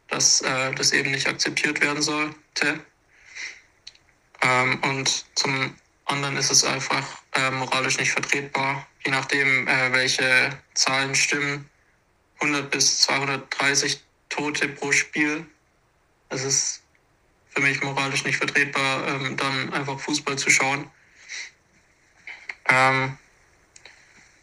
[0.09, 2.81] dass äh, das eben nicht akzeptiert werden sollte.
[4.43, 5.75] Ähm, und zum
[6.07, 11.69] anderen ist es einfach äh, moralisch nicht vertretbar, je nachdem, äh, welche Zahlen stimmen.
[12.41, 15.47] 100 bis 230 Tote pro Spiel.
[16.29, 16.83] Es ist
[17.51, 20.91] für mich moralisch nicht vertretbar, ähm, dann einfach Fußball zu schauen.
[22.69, 23.17] Ähm,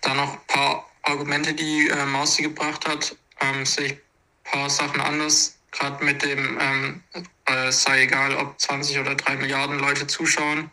[0.02, 4.00] dann noch ein paar Argumente, die äh, Mausi gebracht hat, ähm, sehe ich ein
[4.44, 5.58] paar Sachen anders.
[5.72, 7.04] Gerade mit dem, ähm,
[7.46, 10.72] äh, sei egal, ob 20 oder 3 Milliarden Leute zuschauen.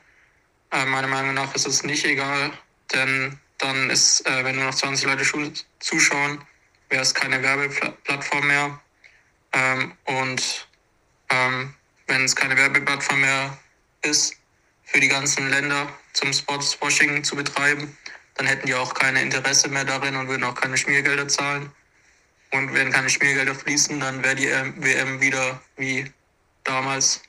[0.73, 2.53] Äh, meiner Meinung nach ist es nicht egal,
[2.93, 6.41] denn dann ist, äh, wenn nur noch 20 Leute zuschauen,
[6.89, 8.81] wäre es keine Werbeplattform mehr.
[9.53, 10.68] Ähm, und
[11.29, 11.75] ähm,
[12.07, 13.59] wenn es keine Werbeplattform mehr
[14.03, 14.37] ist,
[14.85, 17.97] für die ganzen Länder zum Sportswashing zu betreiben,
[18.35, 21.71] dann hätten die auch keine Interesse mehr darin und würden auch keine Schmiergelder zahlen.
[22.51, 26.11] Und wenn keine Schmiergelder fließen, dann wäre die WM wieder wie
[26.64, 27.23] damals,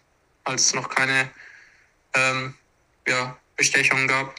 [0.43, 1.29] als es noch keine
[2.13, 2.55] ähm,
[3.11, 4.35] ja, Bestechungen gab.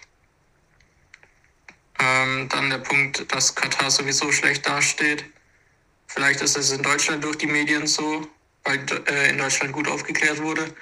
[2.01, 5.25] Ähm, dann der Punkt, dass Katar sowieso schlecht dasteht.
[6.09, 8.27] Vielleicht ist es in Deutschland durch die Medien so,
[8.65, 10.75] weil äh, in Deutschland gut aufgeklärt wurde.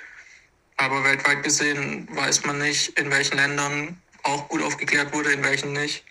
[0.76, 5.72] Aber weltweit gesehen weiß man nicht, in welchen Ländern auch gut aufgeklärt wurde, in welchen
[5.72, 6.04] nicht.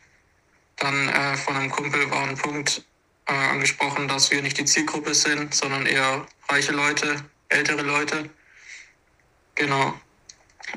[0.75, 2.86] Dann äh, von einem Kumpel war ein Punkt
[3.25, 8.30] äh, angesprochen, dass wir nicht die Zielgruppe sind, sondern eher reiche Leute, ältere Leute.
[9.55, 9.99] Genau.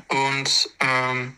[0.07, 1.37] Und ähm,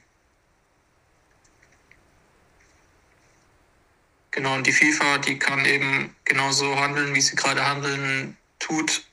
[4.32, 9.03] genau, und die FIFA, die kann eben genauso handeln, wie sie gerade handeln tut,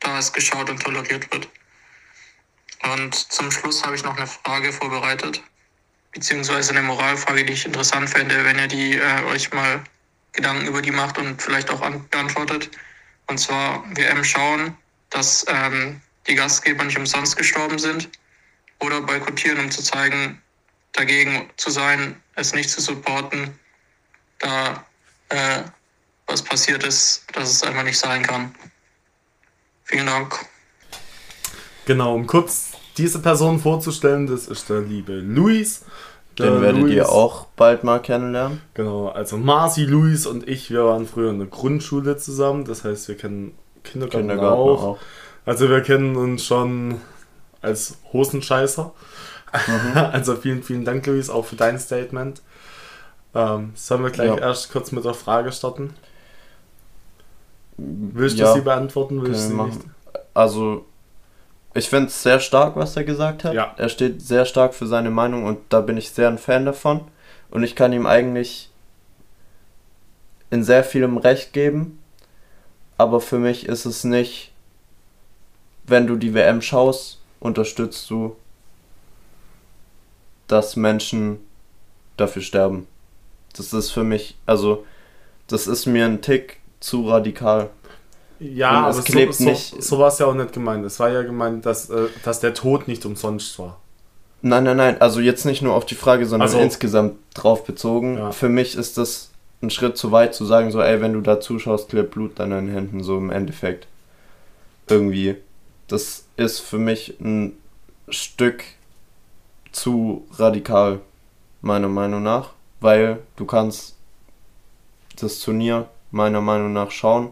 [0.00, 1.48] da es geschaut und toleriert wird.
[2.82, 5.42] Und zum Schluss habe ich noch eine Frage vorbereitet,
[6.12, 9.82] beziehungsweise eine Moralfrage, die ich interessant fände, wenn ihr die äh, euch mal
[10.32, 11.80] Gedanken über die macht und vielleicht auch
[12.10, 12.70] beantwortet.
[13.26, 14.76] Und zwar WM schauen,
[15.10, 18.10] dass ähm, die Gastgeber nicht umsonst gestorben sind
[18.80, 20.40] oder boykottieren, um zu zeigen,
[20.92, 23.58] dagegen zu sein, es nicht zu supporten,
[24.38, 24.84] da
[25.28, 25.62] äh,
[26.26, 28.54] was passiert ist, dass es einfach nicht sein kann.
[29.84, 30.34] Vielen Dank.
[31.86, 35.84] Genau, um kurz diese Person vorzustellen, das ist der liebe Luis.
[36.38, 38.60] Der Den werdet Luis, ihr auch bald mal kennenlernen.
[38.74, 43.08] Genau, also Marci, Luis und ich, wir waren früher in der Grundschule zusammen, das heißt,
[43.08, 44.82] wir kennen Kindergarten, Kindergarten auch.
[44.82, 44.98] auch.
[45.46, 47.00] Also wir kennen uns schon
[47.66, 48.92] als Hosenscheißer.
[49.66, 49.96] Mhm.
[50.12, 52.42] Also vielen, vielen Dank, Luis, auch für dein Statement.
[53.34, 54.38] Ähm, sollen wir gleich ja.
[54.38, 55.94] erst kurz mit der Frage starten?
[57.76, 58.48] Willst ja.
[58.48, 59.22] du sie beantworten?
[59.22, 59.80] Willst du nicht?
[60.32, 60.86] Also,
[61.74, 63.54] ich finde es sehr stark, was er gesagt hat.
[63.54, 63.74] Ja.
[63.76, 67.02] Er steht sehr stark für seine Meinung und da bin ich sehr ein Fan davon.
[67.50, 68.70] Und ich kann ihm eigentlich
[70.50, 71.98] in sehr vielem Recht geben.
[72.98, 74.52] Aber für mich ist es nicht,
[75.84, 78.36] wenn du die WM schaust, unterstützt du,
[80.46, 81.38] dass Menschen
[82.16, 82.86] dafür sterben.
[83.56, 84.84] Das ist für mich, also,
[85.48, 87.70] das ist mir ein Tick zu radikal.
[88.38, 90.84] Ja, aber so, so, so war es ja auch nicht gemeint.
[90.84, 93.80] Es war ja gemeint, dass, äh, dass der Tod nicht umsonst war.
[94.42, 95.00] Nein, nein, nein.
[95.00, 98.18] Also jetzt nicht nur auf die Frage, sondern also, insgesamt drauf bezogen.
[98.18, 98.32] Ja.
[98.32, 99.30] Für mich ist das
[99.62, 102.50] ein Schritt zu weit zu sagen, so, ey, wenn du da zuschaust, klebt Blut an
[102.50, 103.86] deinen Händen, so im Endeffekt.
[104.88, 105.36] Irgendwie.
[105.88, 107.56] Das ist für mich ein
[108.08, 108.64] Stück
[109.72, 111.00] zu radikal,
[111.60, 113.96] meiner Meinung nach, weil du kannst
[115.20, 117.30] das Turnier meiner Meinung nach schauen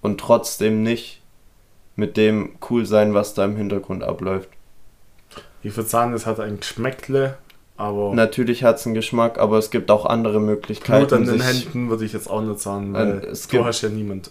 [0.00, 1.20] und trotzdem nicht
[1.96, 4.48] mit dem cool sein, was da im Hintergrund abläuft.
[5.62, 7.36] Ich würde sagen, es hat ein Geschmäckle,
[7.76, 8.14] aber.
[8.14, 11.06] Natürlich hat es einen Geschmack, aber es gibt auch andere Möglichkeiten.
[11.06, 13.90] Blut an den Händen würde ich jetzt auch nicht sagen, weil es du hast ja
[13.90, 14.30] niemand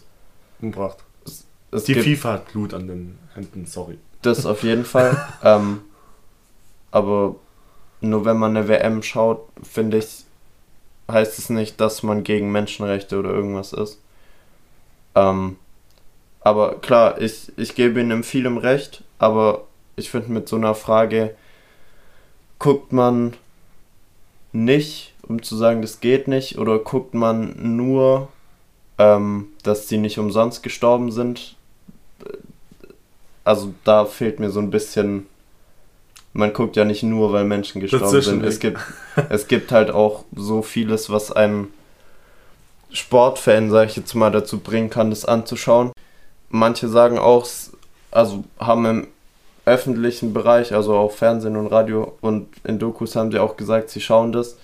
[0.61, 0.97] umgebracht.
[1.71, 3.97] Es, Die FIFA hat Blut an den Händen, sorry.
[4.21, 5.17] Das auf jeden Fall.
[5.43, 5.81] ähm,
[6.91, 7.35] aber
[8.01, 10.25] nur wenn man eine WM schaut, finde ich,
[11.09, 14.01] heißt es nicht, dass man gegen Menschenrechte oder irgendwas ist.
[15.15, 15.57] Ähm,
[16.41, 19.65] aber klar, ich, ich gebe ihm vielem recht, aber
[19.95, 21.35] ich finde mit so einer Frage
[22.57, 23.33] guckt man
[24.51, 28.29] nicht, um zu sagen, das geht nicht, oder guckt man nur,
[28.97, 31.55] ähm, dass sie nicht umsonst gestorben sind.
[33.49, 35.25] Also da fehlt mir so ein bisschen
[36.33, 38.43] man guckt ja nicht nur, weil Menschen gestorben sind.
[38.43, 38.79] Es gibt,
[39.29, 41.69] es gibt halt auch so vieles, was einem
[42.91, 45.91] Sportfan, sag ich jetzt mal, dazu bringen kann, das anzuschauen.
[46.49, 47.47] Manche sagen auch,
[48.11, 49.07] also haben im
[49.65, 54.01] öffentlichen Bereich, also auch Fernsehen und Radio und in Dokus haben sie auch gesagt, sie
[54.01, 54.57] schauen das,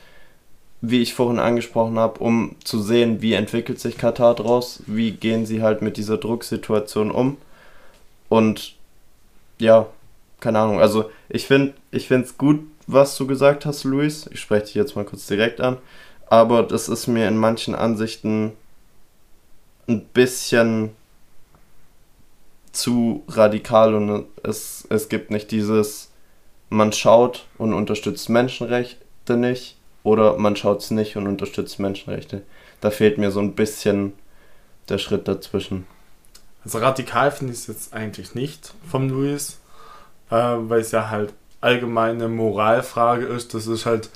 [0.81, 5.45] wie ich vorhin angesprochen habe, um zu sehen, wie entwickelt sich Katar draus, wie gehen
[5.45, 7.37] sie halt mit dieser Drucksituation um.
[8.29, 8.74] Und
[9.59, 9.87] ja,
[10.39, 14.27] keine Ahnung, also ich finde ich es gut, was du gesagt hast, Luis.
[14.31, 15.77] Ich spreche dich jetzt mal kurz direkt an.
[16.27, 18.53] Aber das ist mir in manchen Ansichten
[19.87, 20.91] ein bisschen
[22.71, 26.11] zu radikal und es, es gibt nicht dieses,
[26.69, 32.41] man schaut und unterstützt Menschenrechte nicht oder man schaut es nicht und unterstützt Menschenrechte.
[32.81, 34.13] Da fehlt mir so ein bisschen
[34.89, 35.87] der Schritt dazwischen.
[36.65, 39.59] Also radikal finde ich es jetzt eigentlich nicht vom Luis,
[40.29, 43.53] äh, weil es ja halt allgemeine Moralfrage ist.
[43.53, 44.09] Das ist halt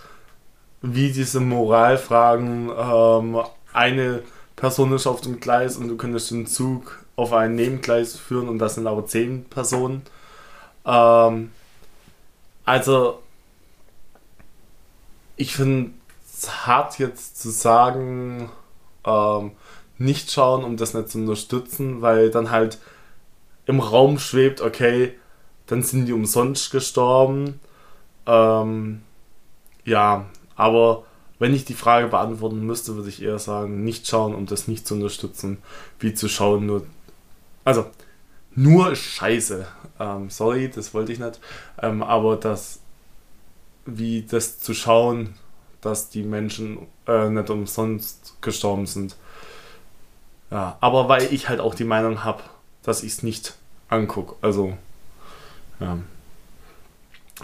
[0.81, 3.41] wie diese Moralfragen, ähm,
[3.71, 4.23] eine
[4.55, 8.59] Person ist auf dem Gleis und du könntest den Zug auf ein Nebengleis führen und
[8.59, 10.01] das sind aber zehn Personen.
[10.85, 11.51] Ähm,
[12.65, 13.21] also
[15.35, 15.91] ich finde
[16.25, 18.49] es hart jetzt zu sagen,
[19.05, 19.51] ähm,
[19.99, 22.79] nicht schauen, um das nicht zu unterstützen, weil dann halt
[23.65, 25.13] im Raum schwebt, okay,
[25.67, 27.59] dann sind die umsonst gestorben.
[28.25, 29.01] Ähm,
[29.85, 30.25] ja,
[30.55, 31.03] aber
[31.37, 34.87] wenn ich die Frage beantworten müsste, würde ich eher sagen, nicht schauen, um das nicht
[34.87, 35.59] zu unterstützen,
[35.99, 36.85] wie zu schauen, nur.
[37.63, 37.85] Also,
[38.55, 39.67] nur scheiße.
[39.99, 41.39] Ähm, sorry, das wollte ich nicht.
[41.81, 42.79] Ähm, aber das,
[43.85, 45.35] wie das zu schauen,
[45.81, 49.15] dass die Menschen äh, nicht umsonst gestorben sind.
[50.51, 52.43] Ja, aber weil ich halt auch die Meinung habe,
[52.83, 53.55] dass ich es nicht
[53.89, 54.35] angucke.
[54.41, 54.77] Also,
[55.79, 55.97] ja.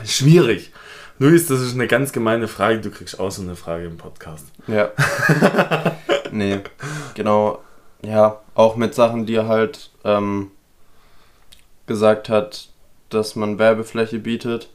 [0.03, 0.71] Schwierig.
[1.17, 2.81] Luis, das ist eine ganz gemeine Frage.
[2.81, 4.47] Du kriegst auch so eine Frage im Podcast.
[4.67, 4.91] Ja.
[6.31, 6.59] nee,
[7.13, 7.59] genau.
[8.01, 10.51] Ja, auch mit Sachen, die er halt ähm,
[11.87, 12.69] gesagt hat,
[13.09, 14.69] dass man Werbefläche bietet,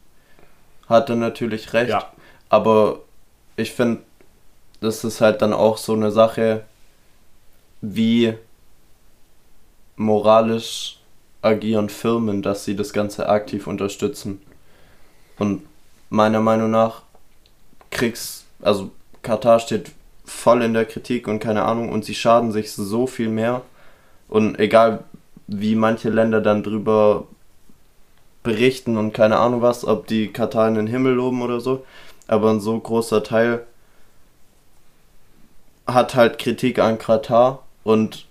[0.88, 1.90] hat er natürlich recht.
[1.90, 2.10] Ja.
[2.48, 3.00] Aber
[3.56, 4.02] ich finde,
[4.80, 6.64] das ist halt dann auch so eine Sache,
[7.80, 8.34] wie
[9.96, 10.98] moralisch
[11.42, 14.40] agieren Firmen, dass sie das Ganze aktiv unterstützen.
[15.38, 15.62] Und
[16.10, 17.02] meiner Meinung nach
[17.90, 18.90] kriegst, also
[19.22, 19.92] Katar steht
[20.24, 23.62] voll in der Kritik und keine Ahnung und sie schaden sich so viel mehr.
[24.28, 25.04] Und egal
[25.46, 27.26] wie manche Länder dann drüber
[28.42, 31.84] berichten und keine Ahnung was, ob die Katar in den Himmel loben oder so,
[32.26, 33.66] aber ein so großer Teil
[35.86, 38.26] hat halt Kritik an Katar und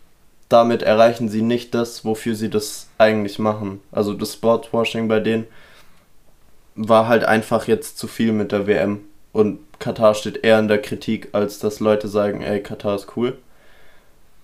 [0.50, 3.82] damit erreichen sie nicht das, wofür sie das eigentlich machen.
[3.92, 5.46] Also das Sportwashing bei denen
[6.76, 10.82] war halt einfach jetzt zu viel mit der WM und Katar steht eher in der
[10.82, 13.38] Kritik, als dass Leute sagen, ey, Katar ist cool.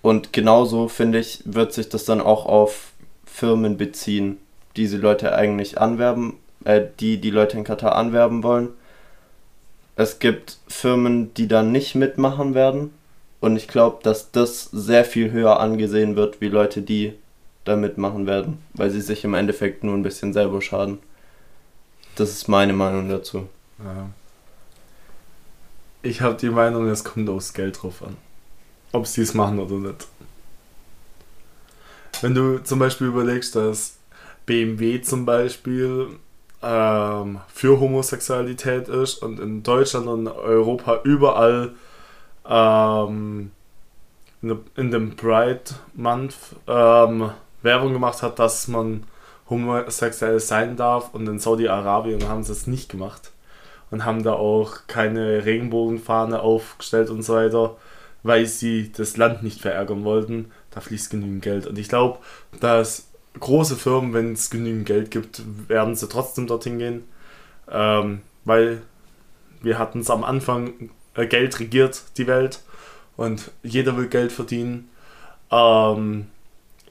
[0.02, 2.92] Und genauso, finde ich, wird sich das dann auch auf
[3.24, 4.38] Firmen beziehen,
[4.76, 6.34] die diese Leute eigentlich anwerben,
[6.64, 8.68] äh, die die Leute in Katar anwerben wollen.
[9.96, 12.92] Es gibt Firmen, die dann nicht mitmachen werden.
[13.40, 17.14] Und ich glaube, dass das sehr viel höher angesehen wird, wie Leute, die
[17.64, 20.98] da mitmachen werden, weil sie sich im Endeffekt nur ein bisschen selber schaden.
[22.14, 23.48] Das ist meine Meinung dazu.
[23.78, 24.08] Ja.
[26.02, 28.16] Ich habe die Meinung, es kommt aufs Geld drauf an.
[28.92, 30.06] Ob sie es machen oder nicht.
[32.22, 33.98] Wenn du zum Beispiel überlegst, dass
[34.46, 36.08] BMW zum Beispiel
[36.62, 41.74] ähm, für Homosexualität ist und in Deutschland und Europa überall
[42.48, 43.50] ähm,
[44.42, 45.62] in, de- in dem Pride
[45.94, 46.34] Month
[46.66, 47.30] ähm,
[47.62, 49.04] Werbung gemacht hat, dass man
[49.48, 53.32] homosexuell sein darf und in Saudi-Arabien haben sie es nicht gemacht
[53.90, 57.76] und haben da auch keine Regenbogenfahne aufgestellt und so weiter,
[58.22, 60.50] weil sie das Land nicht verärgern wollten.
[60.72, 61.66] Da fließt genügend Geld.
[61.66, 62.18] Und ich glaube,
[62.60, 67.04] dass große Firmen, wenn es genügend Geld gibt, werden sie trotzdem dorthin gehen.
[67.70, 68.82] Ähm, weil
[69.62, 72.60] wir hatten es am Anfang, äh, Geld regiert die Welt
[73.16, 74.88] und jeder will Geld verdienen.
[75.50, 76.26] Ähm,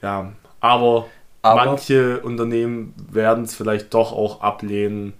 [0.02, 1.06] ja, aber,
[1.42, 5.12] Aber- manche Unternehmen werden es vielleicht doch auch ablehnen,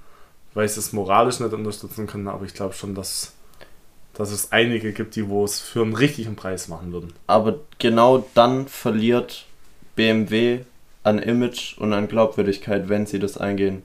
[0.54, 2.28] weil sie es moralisch nicht unterstützen können.
[2.28, 3.34] Aber ich glaube schon, dass,
[4.14, 7.12] dass es einige gibt, die wo es für einen richtigen Preis machen würden.
[7.26, 9.44] Aber genau dann verliert
[9.94, 10.60] BMW
[11.02, 13.82] an Image und an Glaubwürdigkeit, wenn sie das eingehen.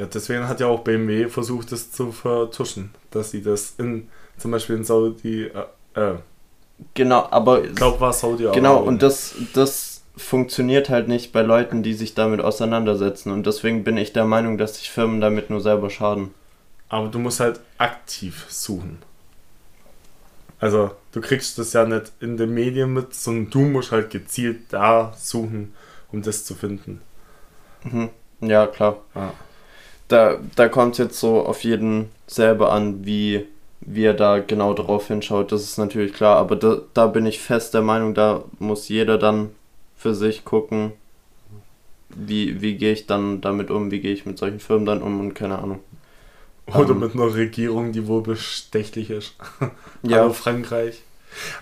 [0.00, 4.50] Ja, deswegen hat ja auch BMW versucht, das zu vertuschen, dass sie das in zum
[4.50, 6.14] Beispiel in Saudi, äh, äh,
[6.94, 11.82] Genau, aber ich glaube war Saudi genau und das das funktioniert halt nicht bei Leuten,
[11.82, 13.30] die sich damit auseinandersetzen.
[13.30, 16.32] Und deswegen bin ich der Meinung, dass sich Firmen damit nur selber schaden.
[16.88, 19.02] Aber du musst halt aktiv suchen.
[20.60, 24.72] Also, du kriegst das ja nicht in den Medien mit, sondern du musst halt gezielt
[24.72, 25.74] da suchen,
[26.10, 27.02] um das zu finden.
[27.84, 28.08] Mhm.
[28.40, 28.96] Ja, klar.
[29.14, 29.32] Ah.
[30.10, 33.46] Da, da kommt es jetzt so auf jeden selber an, wie,
[33.80, 35.52] wie er da genau drauf hinschaut.
[35.52, 36.36] Das ist natürlich klar.
[36.36, 39.50] Aber da, da bin ich fest der Meinung, da muss jeder dann
[39.96, 40.92] für sich gucken,
[42.08, 45.20] wie, wie gehe ich dann damit um, wie gehe ich mit solchen Firmen dann um
[45.20, 45.78] und keine Ahnung.
[46.66, 46.98] Oder Ähm.
[47.00, 49.34] mit einer Regierung, die wohl bestechlich ist.
[50.02, 50.18] Ja.
[50.18, 51.02] Hallo Frankreich.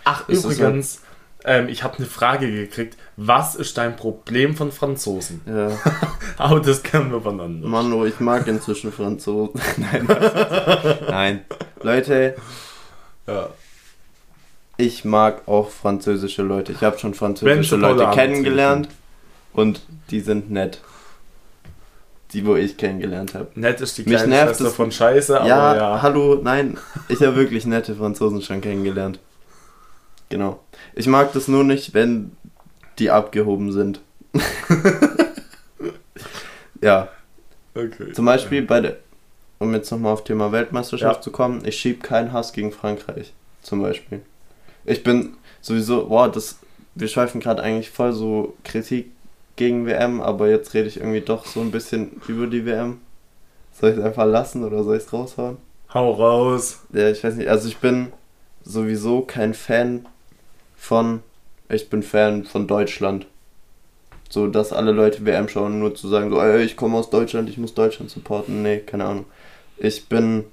[0.05, 1.03] Ach, Ist übrigens,
[1.45, 2.97] ähm, ich habe eine Frage gekriegt.
[3.17, 5.41] Was ist dein Problem von Franzosen?
[5.47, 5.71] Ja.
[6.37, 7.67] Aber das kennen wir voneinander.
[7.69, 9.61] Mano, ich mag inzwischen Franzosen.
[9.77, 10.07] Nein,
[11.09, 11.41] Nein.
[11.83, 12.35] Leute,
[13.27, 13.51] Ja.
[14.77, 16.73] ich mag auch französische Leute.
[16.73, 18.89] Ich habe schon französische Leute kennengelernt
[19.53, 19.81] und
[20.11, 20.81] die sind nett.
[22.33, 23.49] Die, wo ich kennengelernt habe.
[23.55, 26.03] Nett ist die Mich kleine nervt Schwester es- von Scheiße, aber Ja, ja.
[26.03, 26.77] hallo, nein.
[27.09, 29.19] Ich habe wirklich nette Franzosen schon kennengelernt.
[30.29, 30.61] Genau.
[30.95, 32.33] Ich mag das nur nicht, wenn
[32.99, 34.01] die abgehoben sind.
[36.83, 37.09] ja,
[37.75, 38.13] Okay.
[38.13, 38.97] zum Beispiel bei der,
[39.59, 41.23] um jetzt nochmal auf Thema Weltmeisterschaft Ja.
[41.23, 43.33] zu kommen, ich schieb keinen Hass gegen Frankreich.
[43.63, 44.21] Zum Beispiel.
[44.85, 46.59] Ich bin sowieso, boah, das,
[46.95, 49.11] wir schweifen gerade eigentlich voll so Kritik
[49.57, 53.01] gegen WM, aber jetzt rede ich irgendwie doch so ein bisschen über die WM.
[53.73, 55.59] Soll ich es einfach lassen oder soll ich es raushauen?
[55.95, 56.81] Hau raus.
[56.93, 58.13] Ja, ich weiß nicht, also ich bin
[58.65, 60.07] sowieso kein Fan
[60.79, 61.23] von,
[61.69, 63.27] ich bin Fan von Deutschland.
[64.31, 67.49] So, dass alle Leute WM schauen, nur zu sagen, so, ey, ich komme aus Deutschland,
[67.51, 68.63] ich muss Deutschland supporten.
[68.63, 69.25] Nee, keine Ahnung.
[69.77, 70.45] Ich bin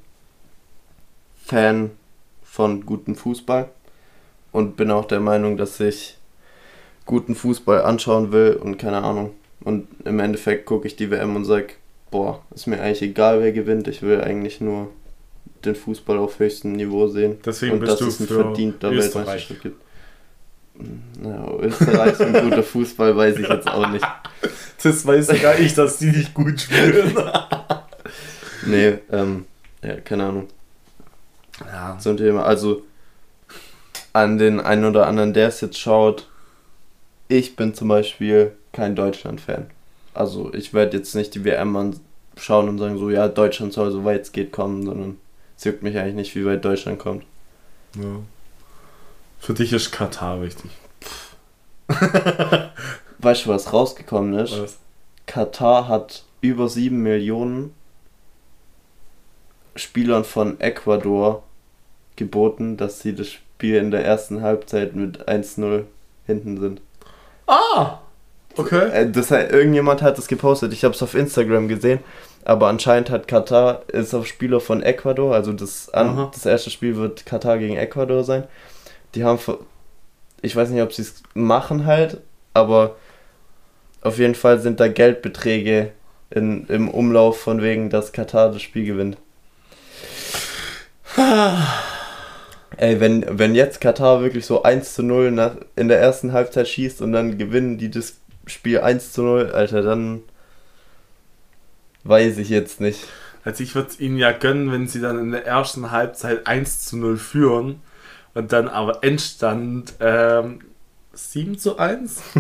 [1.44, 1.92] Fan
[2.44, 3.70] von gutem Fußball
[4.52, 6.18] und bin auch der Meinung, dass ich
[7.06, 9.32] guten Fußball anschauen will und keine Ahnung.
[9.62, 11.76] Und im Endeffekt gucke ich die WM und sag,
[12.12, 13.88] boah, ist mir eigentlich egal, wer gewinnt.
[13.88, 14.90] Ich will eigentlich nur
[15.66, 17.38] den Fußball auf höchstem Niveau sehen.
[17.46, 19.16] Deswegen und bist dass du es ein verdienter Österreich.
[19.16, 19.85] Weltmeisterschaft gibt.
[21.24, 24.06] Ja, Österreich und guter Fußball weiß ich jetzt auch nicht.
[24.84, 27.18] Das weiß sogar ich, dass die nicht gut spielen.
[28.68, 29.46] Nee, ähm,
[29.84, 30.48] ja, keine Ahnung.
[31.62, 31.98] ja.
[32.00, 32.44] Zum Thema.
[32.46, 32.84] Also,
[34.14, 36.28] an den einen oder anderen, der es jetzt schaut,
[37.28, 39.68] ich bin zum Beispiel kein Deutschland-Fan.
[40.14, 44.04] Also, ich werde jetzt nicht die WM anschauen und sagen, so, ja, Deutschland soll so
[44.06, 45.18] weit es geht kommen, sondern
[45.58, 47.24] es juckt mich eigentlich nicht, wie weit Deutschland kommt.
[47.96, 48.20] ja.
[49.40, 50.72] Für dich ist Katar wichtig.
[53.20, 54.60] Weißt du, was rausgekommen ist?
[54.62, 54.78] Was?
[55.26, 57.74] Katar hat über 7 Millionen
[59.76, 61.44] Spielern von Ecuador
[62.16, 65.84] geboten, dass sie das Spiel in der ersten Halbzeit mit 1-0
[66.26, 66.82] hinten sind.
[67.48, 68.00] Ah!
[68.58, 68.90] Okay.
[68.90, 72.00] Äh, Das, irgendjemand hat das gepostet, ich habe es auf Instagram gesehen,
[72.46, 76.96] aber anscheinend hat Katar, ist auf Spieler von Ecuador, also das, an, das erste Spiel
[76.96, 78.46] wird Katar gegen Ecuador sein.
[79.16, 79.40] Die haben,
[80.42, 82.22] ich weiß nicht, ob sie es machen halt,
[82.54, 82.98] aber
[84.02, 85.92] auf jeden Fall sind da Geldbeträge
[86.30, 89.18] in, im Umlauf von wegen, dass Katar das Spiel gewinnt.
[92.78, 96.68] Ey, wenn, wenn jetzt Katar wirklich so 1 zu 0 nach, in der ersten Halbzeit
[96.68, 100.24] schießt und dann gewinnen die das Spiel 1 zu 0, Alter, dann
[102.04, 103.08] weiß ich jetzt nicht.
[103.46, 106.86] Also ich würde es ihnen ja gönnen, wenn sie dann in der ersten Halbzeit 1
[106.86, 107.82] zu 0 führen
[108.36, 110.60] und dann aber Endstand ähm,
[111.14, 112.22] 7 zu 1.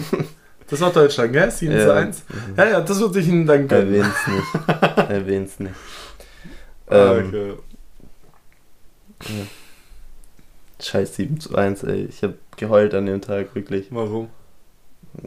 [0.67, 1.51] Das war Deutschland, gell?
[1.51, 1.93] 7 zu Ja.
[1.93, 2.23] 1.
[2.57, 3.93] Ja, ja, das würde ich ihnen dann gönnen.
[3.93, 5.09] Erwähn's nicht.
[5.09, 5.75] Erwähn's nicht.
[6.87, 7.53] Ah, Ähm, okay.
[10.81, 12.05] Scheiß 7 zu 1, ey.
[12.05, 13.87] Ich hab geheult an dem Tag, wirklich.
[13.91, 14.29] Warum?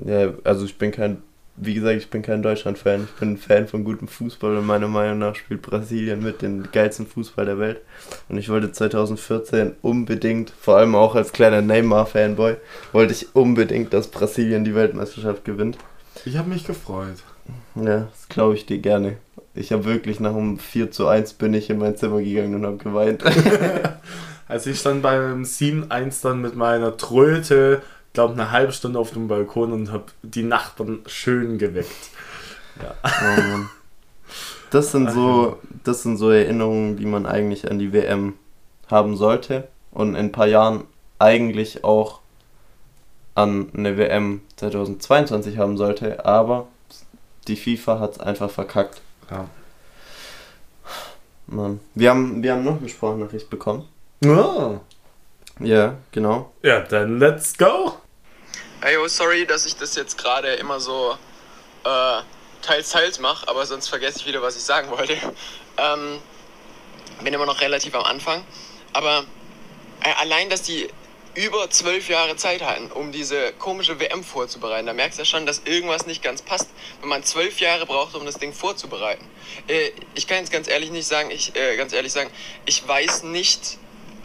[0.04, 1.22] Ja, also ich bin kein,
[1.60, 3.04] wie gesagt, ich bin kein Deutschland-Fan.
[3.04, 6.68] Ich bin ein Fan von gutem Fußball und meiner Meinung nach spielt Brasilien mit den
[6.70, 7.80] geilsten Fußball der Welt.
[8.28, 12.56] Und ich wollte 2014 unbedingt, vor allem auch als kleiner Neymar-Fanboy,
[12.92, 15.78] wollte ich unbedingt, dass Brasilien die Weltmeisterschaft gewinnt.
[16.24, 17.16] Ich habe mich gefreut.
[17.74, 19.16] Ja, das glaube ich dir gerne.
[19.54, 22.66] Ich habe wirklich nach um 4 zu 1 bin ich in mein Zimmer gegangen und
[22.66, 23.24] habe geweint.
[24.48, 27.82] Als ich dann beim 7-1 dann mit meiner Tröte,
[28.12, 32.10] glaube eine halbe Stunde auf dem Balkon und habe die Nachbarn schön geweckt.
[32.80, 33.70] Oh Mann.
[34.70, 38.34] Das sind so, das sind so Erinnerungen, die man eigentlich an die WM
[38.90, 40.84] haben sollte und in ein paar Jahren
[41.18, 42.20] eigentlich auch
[43.34, 46.66] an eine WM 2022 haben sollte, aber
[47.46, 49.00] die FIFA hat es einfach verkackt.
[49.30, 49.48] Ja.
[51.46, 51.80] Mann.
[51.94, 53.84] Wir haben, wir haben noch eine Sprachnachricht bekommen.
[54.22, 54.80] Ja,
[55.60, 56.52] Ja, genau.
[56.62, 57.94] ja dann let's go.
[58.80, 61.16] Hey, oh, sorry, dass ich das jetzt gerade immer so
[61.84, 62.20] äh,
[62.62, 65.16] teils, teils mache, aber sonst vergesse ich wieder, was ich sagen wollte.
[65.80, 66.18] Ähm,
[67.22, 68.44] bin immer noch relativ am Anfang.
[68.92, 69.24] Aber
[70.02, 70.88] äh, allein, dass die
[71.36, 75.46] über zwölf Jahre Zeit hatten, um diese komische WM vorzubereiten, da merkst du ja schon,
[75.46, 76.68] dass irgendwas nicht ganz passt,
[77.00, 79.24] wenn man zwölf Jahre braucht, um das Ding vorzubereiten.
[79.68, 82.30] Äh, ich kann jetzt ganz ehrlich nicht sagen, ich äh, ganz ehrlich sagen,
[82.66, 83.78] ich weiß nicht,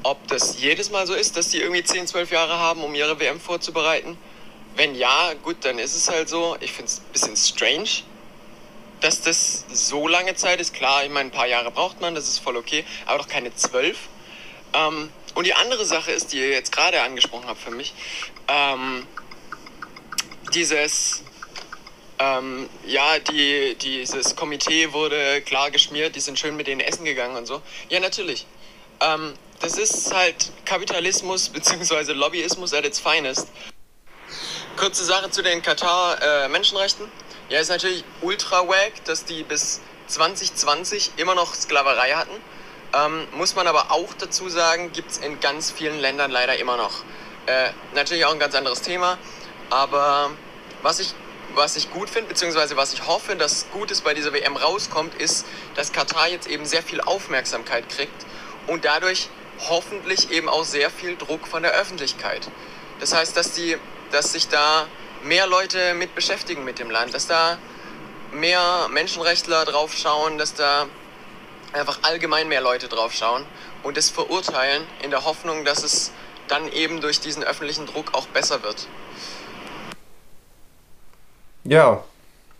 [0.03, 3.19] ob das jedes Mal so ist, dass die irgendwie 10, 12 Jahre haben, um ihre
[3.19, 4.17] WM vorzubereiten.
[4.75, 6.57] Wenn ja, gut, dann ist es halt so.
[6.59, 7.89] Ich finde es ein bisschen strange,
[9.01, 10.73] dass das so lange Zeit ist.
[10.73, 13.53] Klar, ich meine, ein paar Jahre braucht man, das ist voll okay, aber doch keine
[13.55, 13.97] zwölf.
[14.73, 17.93] Ähm, und die andere Sache ist, die ihr jetzt gerade angesprochen habt für mich,
[18.47, 19.07] ähm,
[20.53, 21.23] dieses,
[22.19, 27.35] ähm, ja, die, dieses Komitee wurde klar geschmiert, die sind schön mit denen essen gegangen
[27.35, 27.61] und so.
[27.89, 28.45] Ja, natürlich.
[28.99, 29.33] Ähm,
[29.63, 32.11] das ist halt Kapitalismus bzw.
[32.11, 33.47] Lobbyismus at its finest.
[34.75, 37.09] Kurze Sache zu den Katar-Menschenrechten.
[37.47, 42.35] ja, ist natürlich ultra wack, dass die bis 2020 immer noch Sklaverei hatten.
[42.93, 46.75] Ähm, muss man aber auch dazu sagen, gibt es in ganz vielen Ländern leider immer
[46.75, 47.03] noch.
[47.45, 49.17] Äh, natürlich auch ein ganz anderes Thema,
[49.69, 50.31] aber
[50.81, 51.13] was ich,
[51.55, 55.45] was ich gut finde, beziehungsweise was ich hoffe, dass Gutes bei dieser WM rauskommt, ist,
[55.75, 58.25] dass Katar jetzt eben sehr viel Aufmerksamkeit kriegt
[58.67, 59.29] und dadurch
[59.69, 62.49] hoffentlich eben auch sehr viel Druck von der Öffentlichkeit.
[62.99, 63.77] Das heißt, dass, die,
[64.11, 64.87] dass sich da
[65.23, 67.57] mehr Leute mit beschäftigen mit dem Land, dass da
[68.33, 70.87] mehr Menschenrechtler drauf schauen, dass da
[71.71, 73.45] einfach allgemein mehr Leute drauf schauen
[73.83, 76.11] und es verurteilen in der Hoffnung, dass es
[76.47, 78.87] dann eben durch diesen öffentlichen Druck auch besser wird.
[81.63, 82.03] Ja,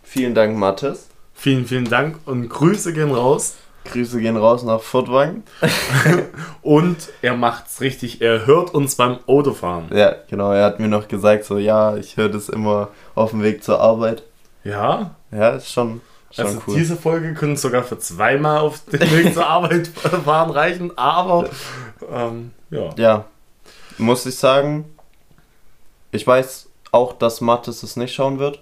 [0.02, 1.08] vielen Dank, Mathis.
[1.34, 3.54] Vielen, vielen Dank und Grüße gehen raus.
[3.84, 5.42] Grüße gehen raus nach Furtwang.
[6.62, 9.86] und er macht's richtig, er hört uns beim Autofahren.
[9.94, 13.42] Ja, genau, er hat mir noch gesagt, so, ja, ich höre das immer auf dem
[13.42, 14.22] Weg zur Arbeit.
[14.64, 15.14] Ja?
[15.30, 16.76] Ja, ist schon, schon also cool.
[16.76, 19.88] diese Folge können sogar für zweimal auf dem Weg zur Arbeit
[20.24, 21.48] fahren reichen, aber
[22.10, 22.90] ähm, ja.
[22.96, 23.24] Ja,
[23.98, 24.86] muss ich sagen,
[26.10, 28.60] ich weiß auch, dass Mathis es nicht schauen wird.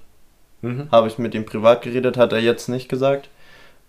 [0.63, 0.89] Mhm.
[0.91, 3.29] Habe ich mit ihm privat geredet, hat er jetzt nicht gesagt.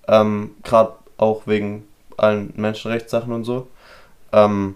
[0.07, 1.87] Ähm, Gerade auch wegen
[2.17, 3.67] allen Menschenrechtssachen und so.
[4.31, 4.75] Ähm,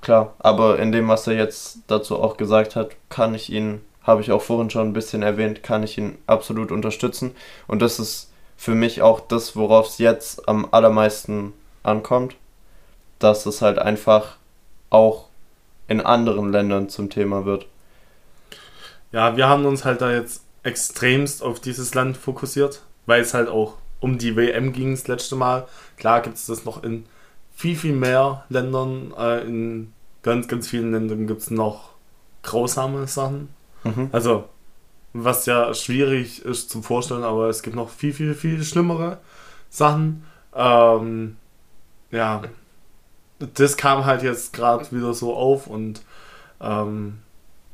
[0.00, 4.20] klar, aber in dem, was er jetzt dazu auch gesagt hat, kann ich ihn, habe
[4.20, 7.34] ich auch vorhin schon ein bisschen erwähnt, kann ich ihn absolut unterstützen.
[7.66, 12.36] Und das ist für mich auch das, worauf es jetzt am allermeisten ankommt,
[13.18, 14.36] dass es halt einfach
[14.90, 15.26] auch
[15.88, 17.66] in anderen Ländern zum Thema wird.
[19.12, 23.48] Ja, wir haben uns halt da jetzt extremst auf dieses Land fokussiert, weil es halt
[23.48, 23.74] auch
[24.04, 25.66] um die WM ging das letzte Mal.
[25.96, 27.06] Klar gibt es das noch in
[27.54, 29.14] viel, viel mehr Ländern.
[29.16, 29.92] Äh, in
[30.22, 31.90] ganz, ganz vielen Ländern gibt es noch
[32.42, 33.48] grausame Sachen.
[33.82, 34.10] Mhm.
[34.12, 34.44] Also,
[35.14, 39.20] was ja schwierig ist zum Vorstellen, aber es gibt noch viel, viel, viel schlimmere
[39.70, 40.24] Sachen.
[40.54, 41.36] Ähm,
[42.10, 42.42] ja,
[43.38, 46.02] das kam halt jetzt gerade wieder so auf und
[46.60, 47.20] ähm,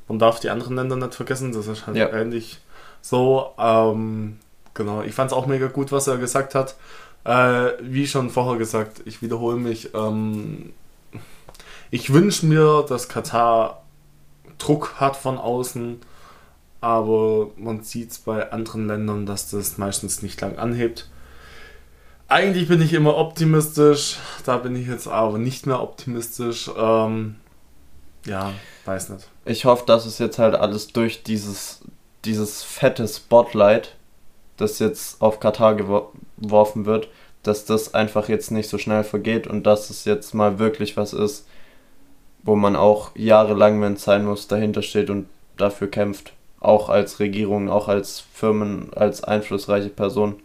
[0.06, 2.08] man darf die anderen Länder nicht vergessen, das ist halt Ja.
[2.10, 2.60] ähnlich
[3.02, 3.50] so.
[3.58, 4.38] Ähm,
[4.80, 6.74] genau, ich fand es auch mega gut, was er gesagt hat.
[7.24, 9.94] Äh, wie schon vorher gesagt, ich wiederhole mich.
[9.94, 10.72] Ähm,
[11.90, 13.82] ich wünsche mir, dass Katar
[14.58, 16.00] Druck hat von außen,
[16.80, 21.08] aber man sieht es bei anderen Ländern, dass das meistens nicht lang anhebt.
[22.28, 26.70] Eigentlich bin ich immer optimistisch, da bin ich jetzt aber nicht mehr optimistisch.
[26.76, 27.36] Ähm,
[28.24, 28.52] ja,
[28.84, 29.28] weiß nicht.
[29.44, 31.80] Ich hoffe, dass es jetzt halt alles durch dieses,
[32.24, 33.96] dieses fette Spotlight,
[34.60, 36.08] das jetzt auf Katar gewor-
[36.38, 37.08] geworfen wird,
[37.42, 41.12] dass das einfach jetzt nicht so schnell vergeht und dass es jetzt mal wirklich was
[41.12, 41.46] ist,
[42.42, 46.32] wo man auch jahrelang, wenn es sein muss, dahinter steht und dafür kämpft.
[46.60, 50.36] Auch als Regierung, auch als Firmen, als einflussreiche Person,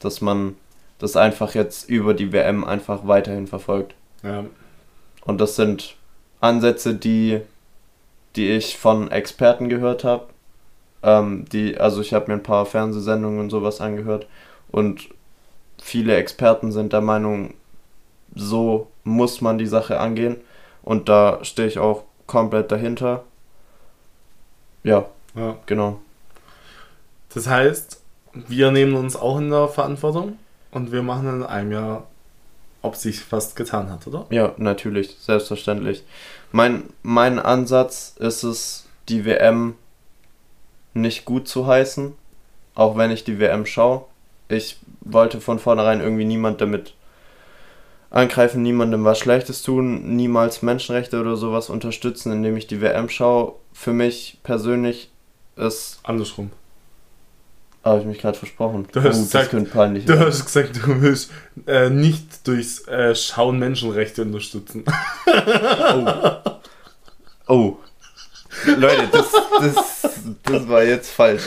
[0.00, 0.56] dass man
[0.98, 3.94] das einfach jetzt über die WM einfach weiterhin verfolgt.
[4.22, 4.44] Ja,
[5.24, 5.96] Und das sind
[6.40, 7.40] Ansätze, die,
[8.36, 10.26] die ich von Experten gehört habe.
[11.02, 14.26] Ähm, die, also ich habe mir ein paar Fernsehsendungen und sowas angehört
[14.70, 15.08] und
[15.82, 17.54] viele Experten sind der Meinung,
[18.34, 20.36] so muss man die Sache angehen.
[20.82, 23.24] Und da stehe ich auch komplett dahinter.
[24.82, 25.56] Ja, ja.
[25.66, 26.00] genau.
[27.34, 28.00] Das heißt,
[28.32, 30.38] wir nehmen uns auch in der Verantwortung
[30.70, 32.06] und wir machen in einem Jahr,
[32.82, 34.26] ob sich was getan hat, oder?
[34.30, 36.02] Ja, natürlich, selbstverständlich.
[36.50, 39.74] Mein, mein Ansatz ist es, die WM
[40.94, 42.14] nicht gut zu heißen,
[42.74, 44.04] auch wenn ich die WM schaue.
[44.48, 46.94] Ich wollte von vornherein irgendwie niemand damit
[48.10, 53.54] angreifen, niemandem was Schlechtes tun, niemals Menschenrechte oder sowas unterstützen, indem ich die WM schaue.
[53.72, 55.10] Für mich persönlich
[55.56, 56.00] ist.
[56.02, 56.50] Andersrum.
[57.84, 58.86] Habe ich mich gerade versprochen.
[58.92, 61.30] Du hast, das gesagt, du hast gesagt, du willst
[61.66, 64.84] äh, nicht durchs äh, Schauen Menschenrechte unterstützen.
[67.50, 67.79] Oh.
[68.66, 69.26] Leute, das,
[69.60, 70.10] das,
[70.42, 71.42] das war jetzt falsch.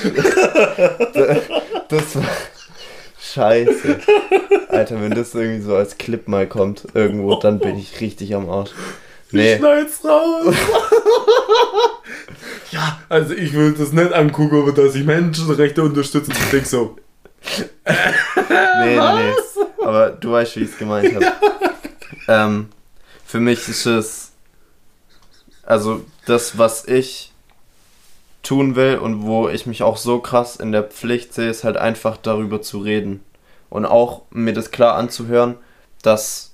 [1.89, 2.23] Das war.
[3.21, 3.99] Scheiße.
[4.69, 8.49] Alter, wenn das irgendwie so als Clip mal kommt, irgendwo, dann bin ich richtig am
[8.49, 8.71] Arsch.
[9.31, 9.57] Nee.
[9.57, 10.55] Schneid's raus.
[12.71, 16.31] ja, also ich will das nicht angucken, aber dass ich Menschenrechte unterstütze.
[16.31, 16.95] Ich denk so,
[17.45, 19.33] Nee, nee, nee.
[19.83, 21.25] Aber du weißt, wie ich es gemeint habe.
[22.27, 22.69] Ähm,
[23.25, 24.31] für mich ist es.
[25.63, 27.31] Also, das, was ich
[28.41, 31.77] tun will und wo ich mich auch so krass in der Pflicht sehe, ist halt
[31.77, 33.23] einfach darüber zu reden.
[33.69, 35.55] Und auch mir das klar anzuhören,
[36.01, 36.53] dass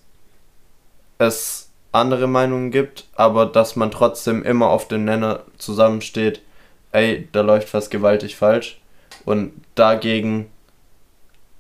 [1.18, 6.42] es andere Meinungen gibt, aber dass man trotzdem immer auf den Nenner zusammensteht,
[6.92, 8.80] ey, da läuft was gewaltig falsch.
[9.26, 10.50] Und dagegen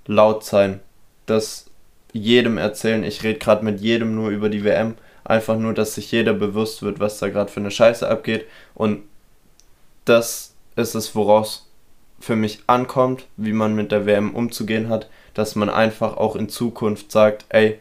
[0.06, 0.80] laut sein.
[1.26, 1.66] Das
[2.14, 3.04] jedem erzählen.
[3.04, 4.96] Ich rede gerade mit jedem nur über die WM.
[5.30, 8.48] Einfach nur, dass sich jeder bewusst wird, was da gerade für eine Scheiße abgeht.
[8.74, 9.04] Und
[10.06, 11.68] das ist es, woraus
[12.20, 16.50] für mich ankommt, wie man mit der WM umzugehen hat, dass man einfach auch in
[16.50, 17.80] Zukunft sagt, ey,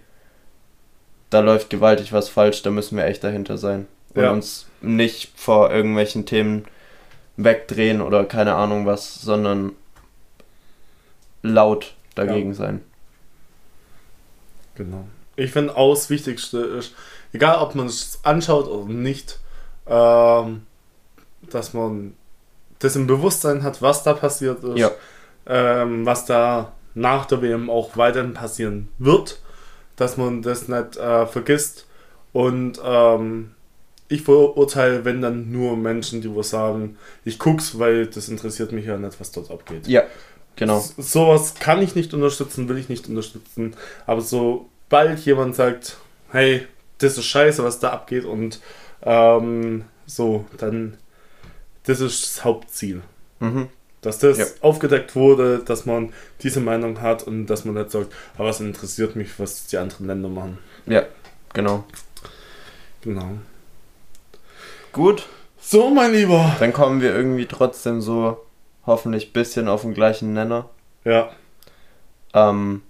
[1.31, 3.87] da läuft gewaltig was falsch, da müssen wir echt dahinter sein.
[4.13, 4.31] Und Ja.
[4.31, 6.67] uns nicht vor irgendwelchen Themen
[7.39, 9.73] wegdrehen oder keine Ahnung was, sondern
[11.43, 12.83] laut dagegen sein.
[14.75, 15.09] Genau.
[15.37, 16.93] Ich finde auch das Wichtigste ist,
[17.39, 19.39] egal ob man es anschaut oder nicht,
[19.87, 20.63] ähm,
[21.51, 22.15] dass man
[22.81, 24.91] das im Bewusstsein hat, was da passiert ist, Ja.
[25.47, 29.41] ähm, was da nach der WM auch weiterhin passieren wird,
[29.97, 31.87] dass man das nicht äh, vergisst.
[32.33, 33.53] Und ähm,
[34.09, 38.87] ich verurteile, wenn dann nur Menschen, die was sagen, ich guck's, weil das interessiert mich
[38.87, 39.87] ja nicht, was dort abgeht.
[39.87, 40.03] Ja,
[40.57, 40.79] genau.
[40.79, 43.75] S- Sowas kann ich nicht unterstützen, will ich nicht unterstützen.
[44.07, 45.97] Aber sobald jemand sagt,
[46.31, 46.67] hey,
[46.99, 48.61] das ist scheiße, was da abgeht und
[49.03, 50.97] ähm, so, dann
[51.85, 53.03] das ist das Hauptziel.
[53.41, 53.69] Mhm.
[54.01, 54.45] Dass das Ja.
[54.61, 59.17] aufgedeckt wurde, dass man diese Meinung hat und dass man nicht sagt, aber was interessiert
[59.17, 60.59] mich, was die anderen Länder machen.
[60.87, 61.05] Ja,
[61.53, 61.85] genau.
[63.03, 63.31] Genau.
[64.93, 65.27] Gut,
[65.61, 66.57] So, mein Lieber.
[66.61, 68.45] dann kommen wir irgendwie trotzdem so
[68.87, 70.69] hoffentlich bisschen auf den gleichen Nenner.
[71.05, 71.31] Ja,
[72.35, 72.83] Ähm,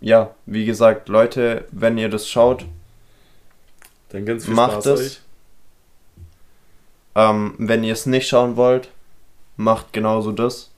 [0.00, 2.64] ja, wie gesagt, Leute, wenn ihr das schaut,
[4.14, 5.00] dann ganz viel Macht Spaß es.
[5.00, 5.20] euch.
[7.14, 8.88] ähm, wenn ihr es nicht schauen wollt,
[9.56, 10.70] macht genauso das.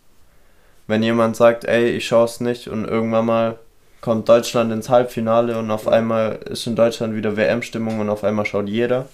[0.87, 3.59] Wenn jemand sagt, ey, ich schaue es nicht und irgendwann mal
[4.01, 8.47] kommt Deutschland ins Halbfinale und auf einmal ist in Deutschland wieder WM-Stimmung und auf einmal
[8.47, 9.09] schaut jeder,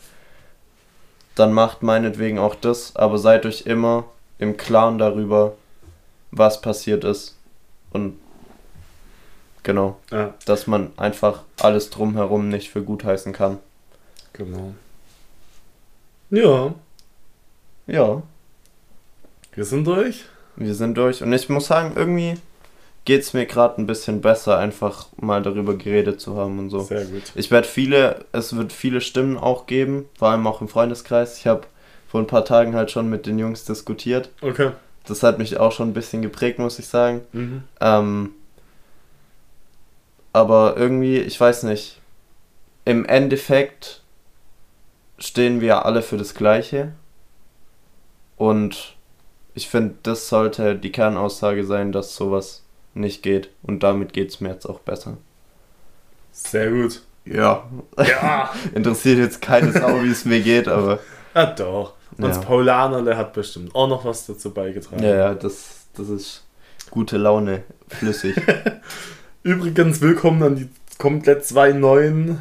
[1.34, 4.04] dann macht meinetwegen auch das, aber seid euch immer
[4.38, 5.54] im Klaren darüber,
[6.30, 7.36] was passiert ist.
[7.90, 8.18] Und
[9.62, 13.58] genau, Ja, dass man einfach alles drumherum nicht für gut heißen kann.
[14.32, 14.74] Genau.
[16.30, 16.74] Ja,
[17.86, 18.22] Ja,
[19.54, 20.24] wir sind durch.
[20.56, 21.22] wir sind durch.
[21.22, 22.34] Und ich muss sagen, irgendwie
[23.04, 26.80] geht es mir gerade ein bisschen besser, einfach mal darüber geredet zu haben und so.
[26.80, 27.32] Sehr gut.
[27.34, 31.38] Ich werde viele, es wird viele Stimmen auch geben, vor allem auch im Freundeskreis.
[31.38, 31.62] Ich habe
[32.08, 34.30] vor ein paar Tagen halt schon mit den Jungs diskutiert.
[34.40, 34.70] Okay.
[35.04, 37.22] Das hat mich auch schon ein bisschen geprägt, muss ich sagen.
[37.32, 37.64] Mhm.
[37.80, 38.30] Ähm,
[40.32, 42.00] aber irgendwie, ich weiß nicht,
[42.84, 44.01] im Endeffekt
[45.22, 46.92] stehen wir alle für das Gleiche.
[48.36, 48.96] Und
[49.54, 52.62] ich finde, das sollte die Kernaussage sein, dass sowas
[52.94, 53.50] nicht geht.
[53.62, 55.16] Und damit geht es mir jetzt auch besser.
[56.32, 57.02] Sehr gut.
[57.24, 57.64] Ja.
[57.98, 58.52] Ja.
[58.74, 60.98] Interessiert jetzt keine Sau, wie es mir geht, aber.
[61.34, 61.94] ja, doch.
[62.16, 62.28] Und Ja.
[62.28, 65.02] das Paulaner, der hat bestimmt auch noch was dazu beigetragen.
[65.02, 66.44] Ja, ja, das, das ist
[66.90, 68.36] gute Laune, flüssig.
[69.44, 70.68] Übrigens, willkommen an die
[70.98, 72.40] komplett zwei neuen.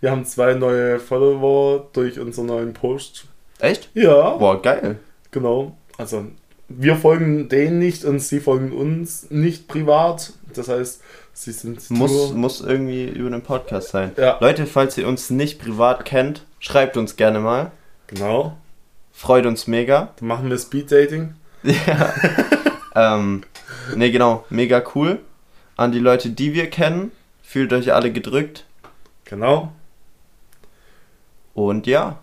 [0.00, 3.26] Wir haben zwei neue Follower durch unseren neuen Post.
[3.58, 3.90] Echt?
[3.94, 4.98] Ja, Boah, geil.
[5.30, 5.76] genau.
[5.98, 6.24] Also,
[6.68, 10.32] wir folgen denen nicht und sie folgen uns nicht privat.
[10.54, 11.02] Das heißt,
[11.34, 14.12] sie sind Muss, muss irgendwie über den Podcast sein.
[14.16, 14.38] Ja.
[14.40, 17.70] Leute, falls ihr uns nicht privat kennt, schreibt uns gerne mal.
[18.06, 18.56] Genau.
[19.12, 20.14] Freut uns mega.
[20.18, 21.34] Dann machen wir Speed Dating.
[21.62, 22.14] Ja.
[22.96, 23.42] ähm,
[23.94, 25.18] ne, genau, mega cool.
[25.76, 27.12] An die Leute, die wir kennen,
[27.42, 28.64] fühlt euch alle gedrückt.
[29.26, 29.70] Genau.
[31.68, 32.18] Und ja,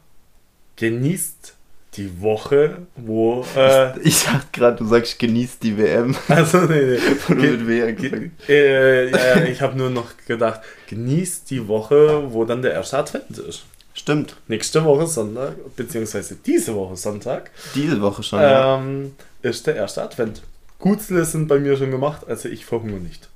[0.78, 1.56] Genießt
[1.96, 3.44] die Woche, wo.
[3.56, 6.16] Äh, Ich dachte gerade, du sagst, genießt die WM.
[6.28, 6.98] also, nee,
[7.30, 7.92] nee.
[7.94, 12.74] Ge- äh, ja, ja, ich habe nur noch gedacht, genießt die Woche, wo dann der
[12.74, 13.66] erste Advent ist.
[13.96, 18.40] Stimmt, Nächste Woche Sonntag, beziehungsweise diese Woche Sonntag, diese Woche schon.
[18.40, 18.78] ja.
[18.78, 20.44] ähm, ist der erste Advent.
[20.78, 23.28] Gutzle sind bei mir schon gemacht, also ich verhungere nicht.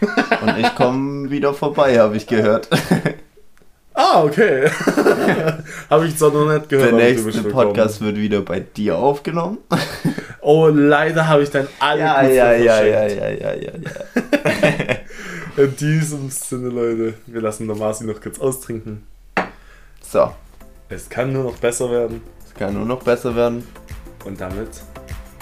[0.00, 2.68] Und ich komme wieder vorbei, habe ich gehört.
[3.98, 4.68] Ah, okay.
[5.90, 6.92] Habe ich zwar noch nicht gehört.
[6.92, 7.42] Der nächste.
[7.44, 9.58] Podcast wird wieder bei dir aufgenommen.
[10.48, 15.64] Oh, leider habe ich dein alle Ja, ja, ja, ja, ja, ja, ja, ja.
[15.64, 19.04] In diesem Sinne, Leute, wir lassen der Marci noch kurz austrinken.
[20.00, 20.30] So,
[20.88, 22.22] Es kann nur noch besser werden.
[22.46, 23.66] es kann nur noch besser werden.
[24.24, 24.68] Und damit,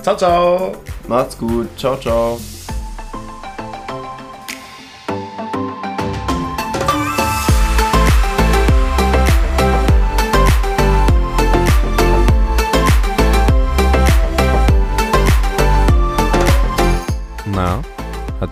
[0.01, 0.73] ciao, ciao.
[1.07, 1.69] Macht's gut.
[1.77, 2.39] Ciao, ciao.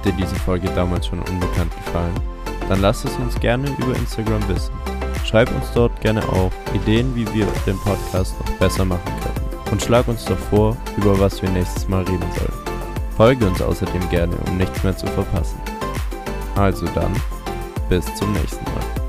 [0.05, 2.15] Dir diese Folge damals schon unbekannt gefallen?
[2.69, 4.73] Dann lass es uns gerne über Instagram wissen.
[5.25, 9.71] Schreib uns dort gerne auch Ideen, wie wir den Podcast noch besser machen können.
[9.71, 12.53] Und schlag uns doch vor, über was wir nächstes Mal reden sollen.
[13.17, 15.61] Folge uns außerdem gerne, um nichts mehr zu verpassen.
[16.57, 17.13] Also dann,
[17.89, 19.02] bis zum nächsten Mal.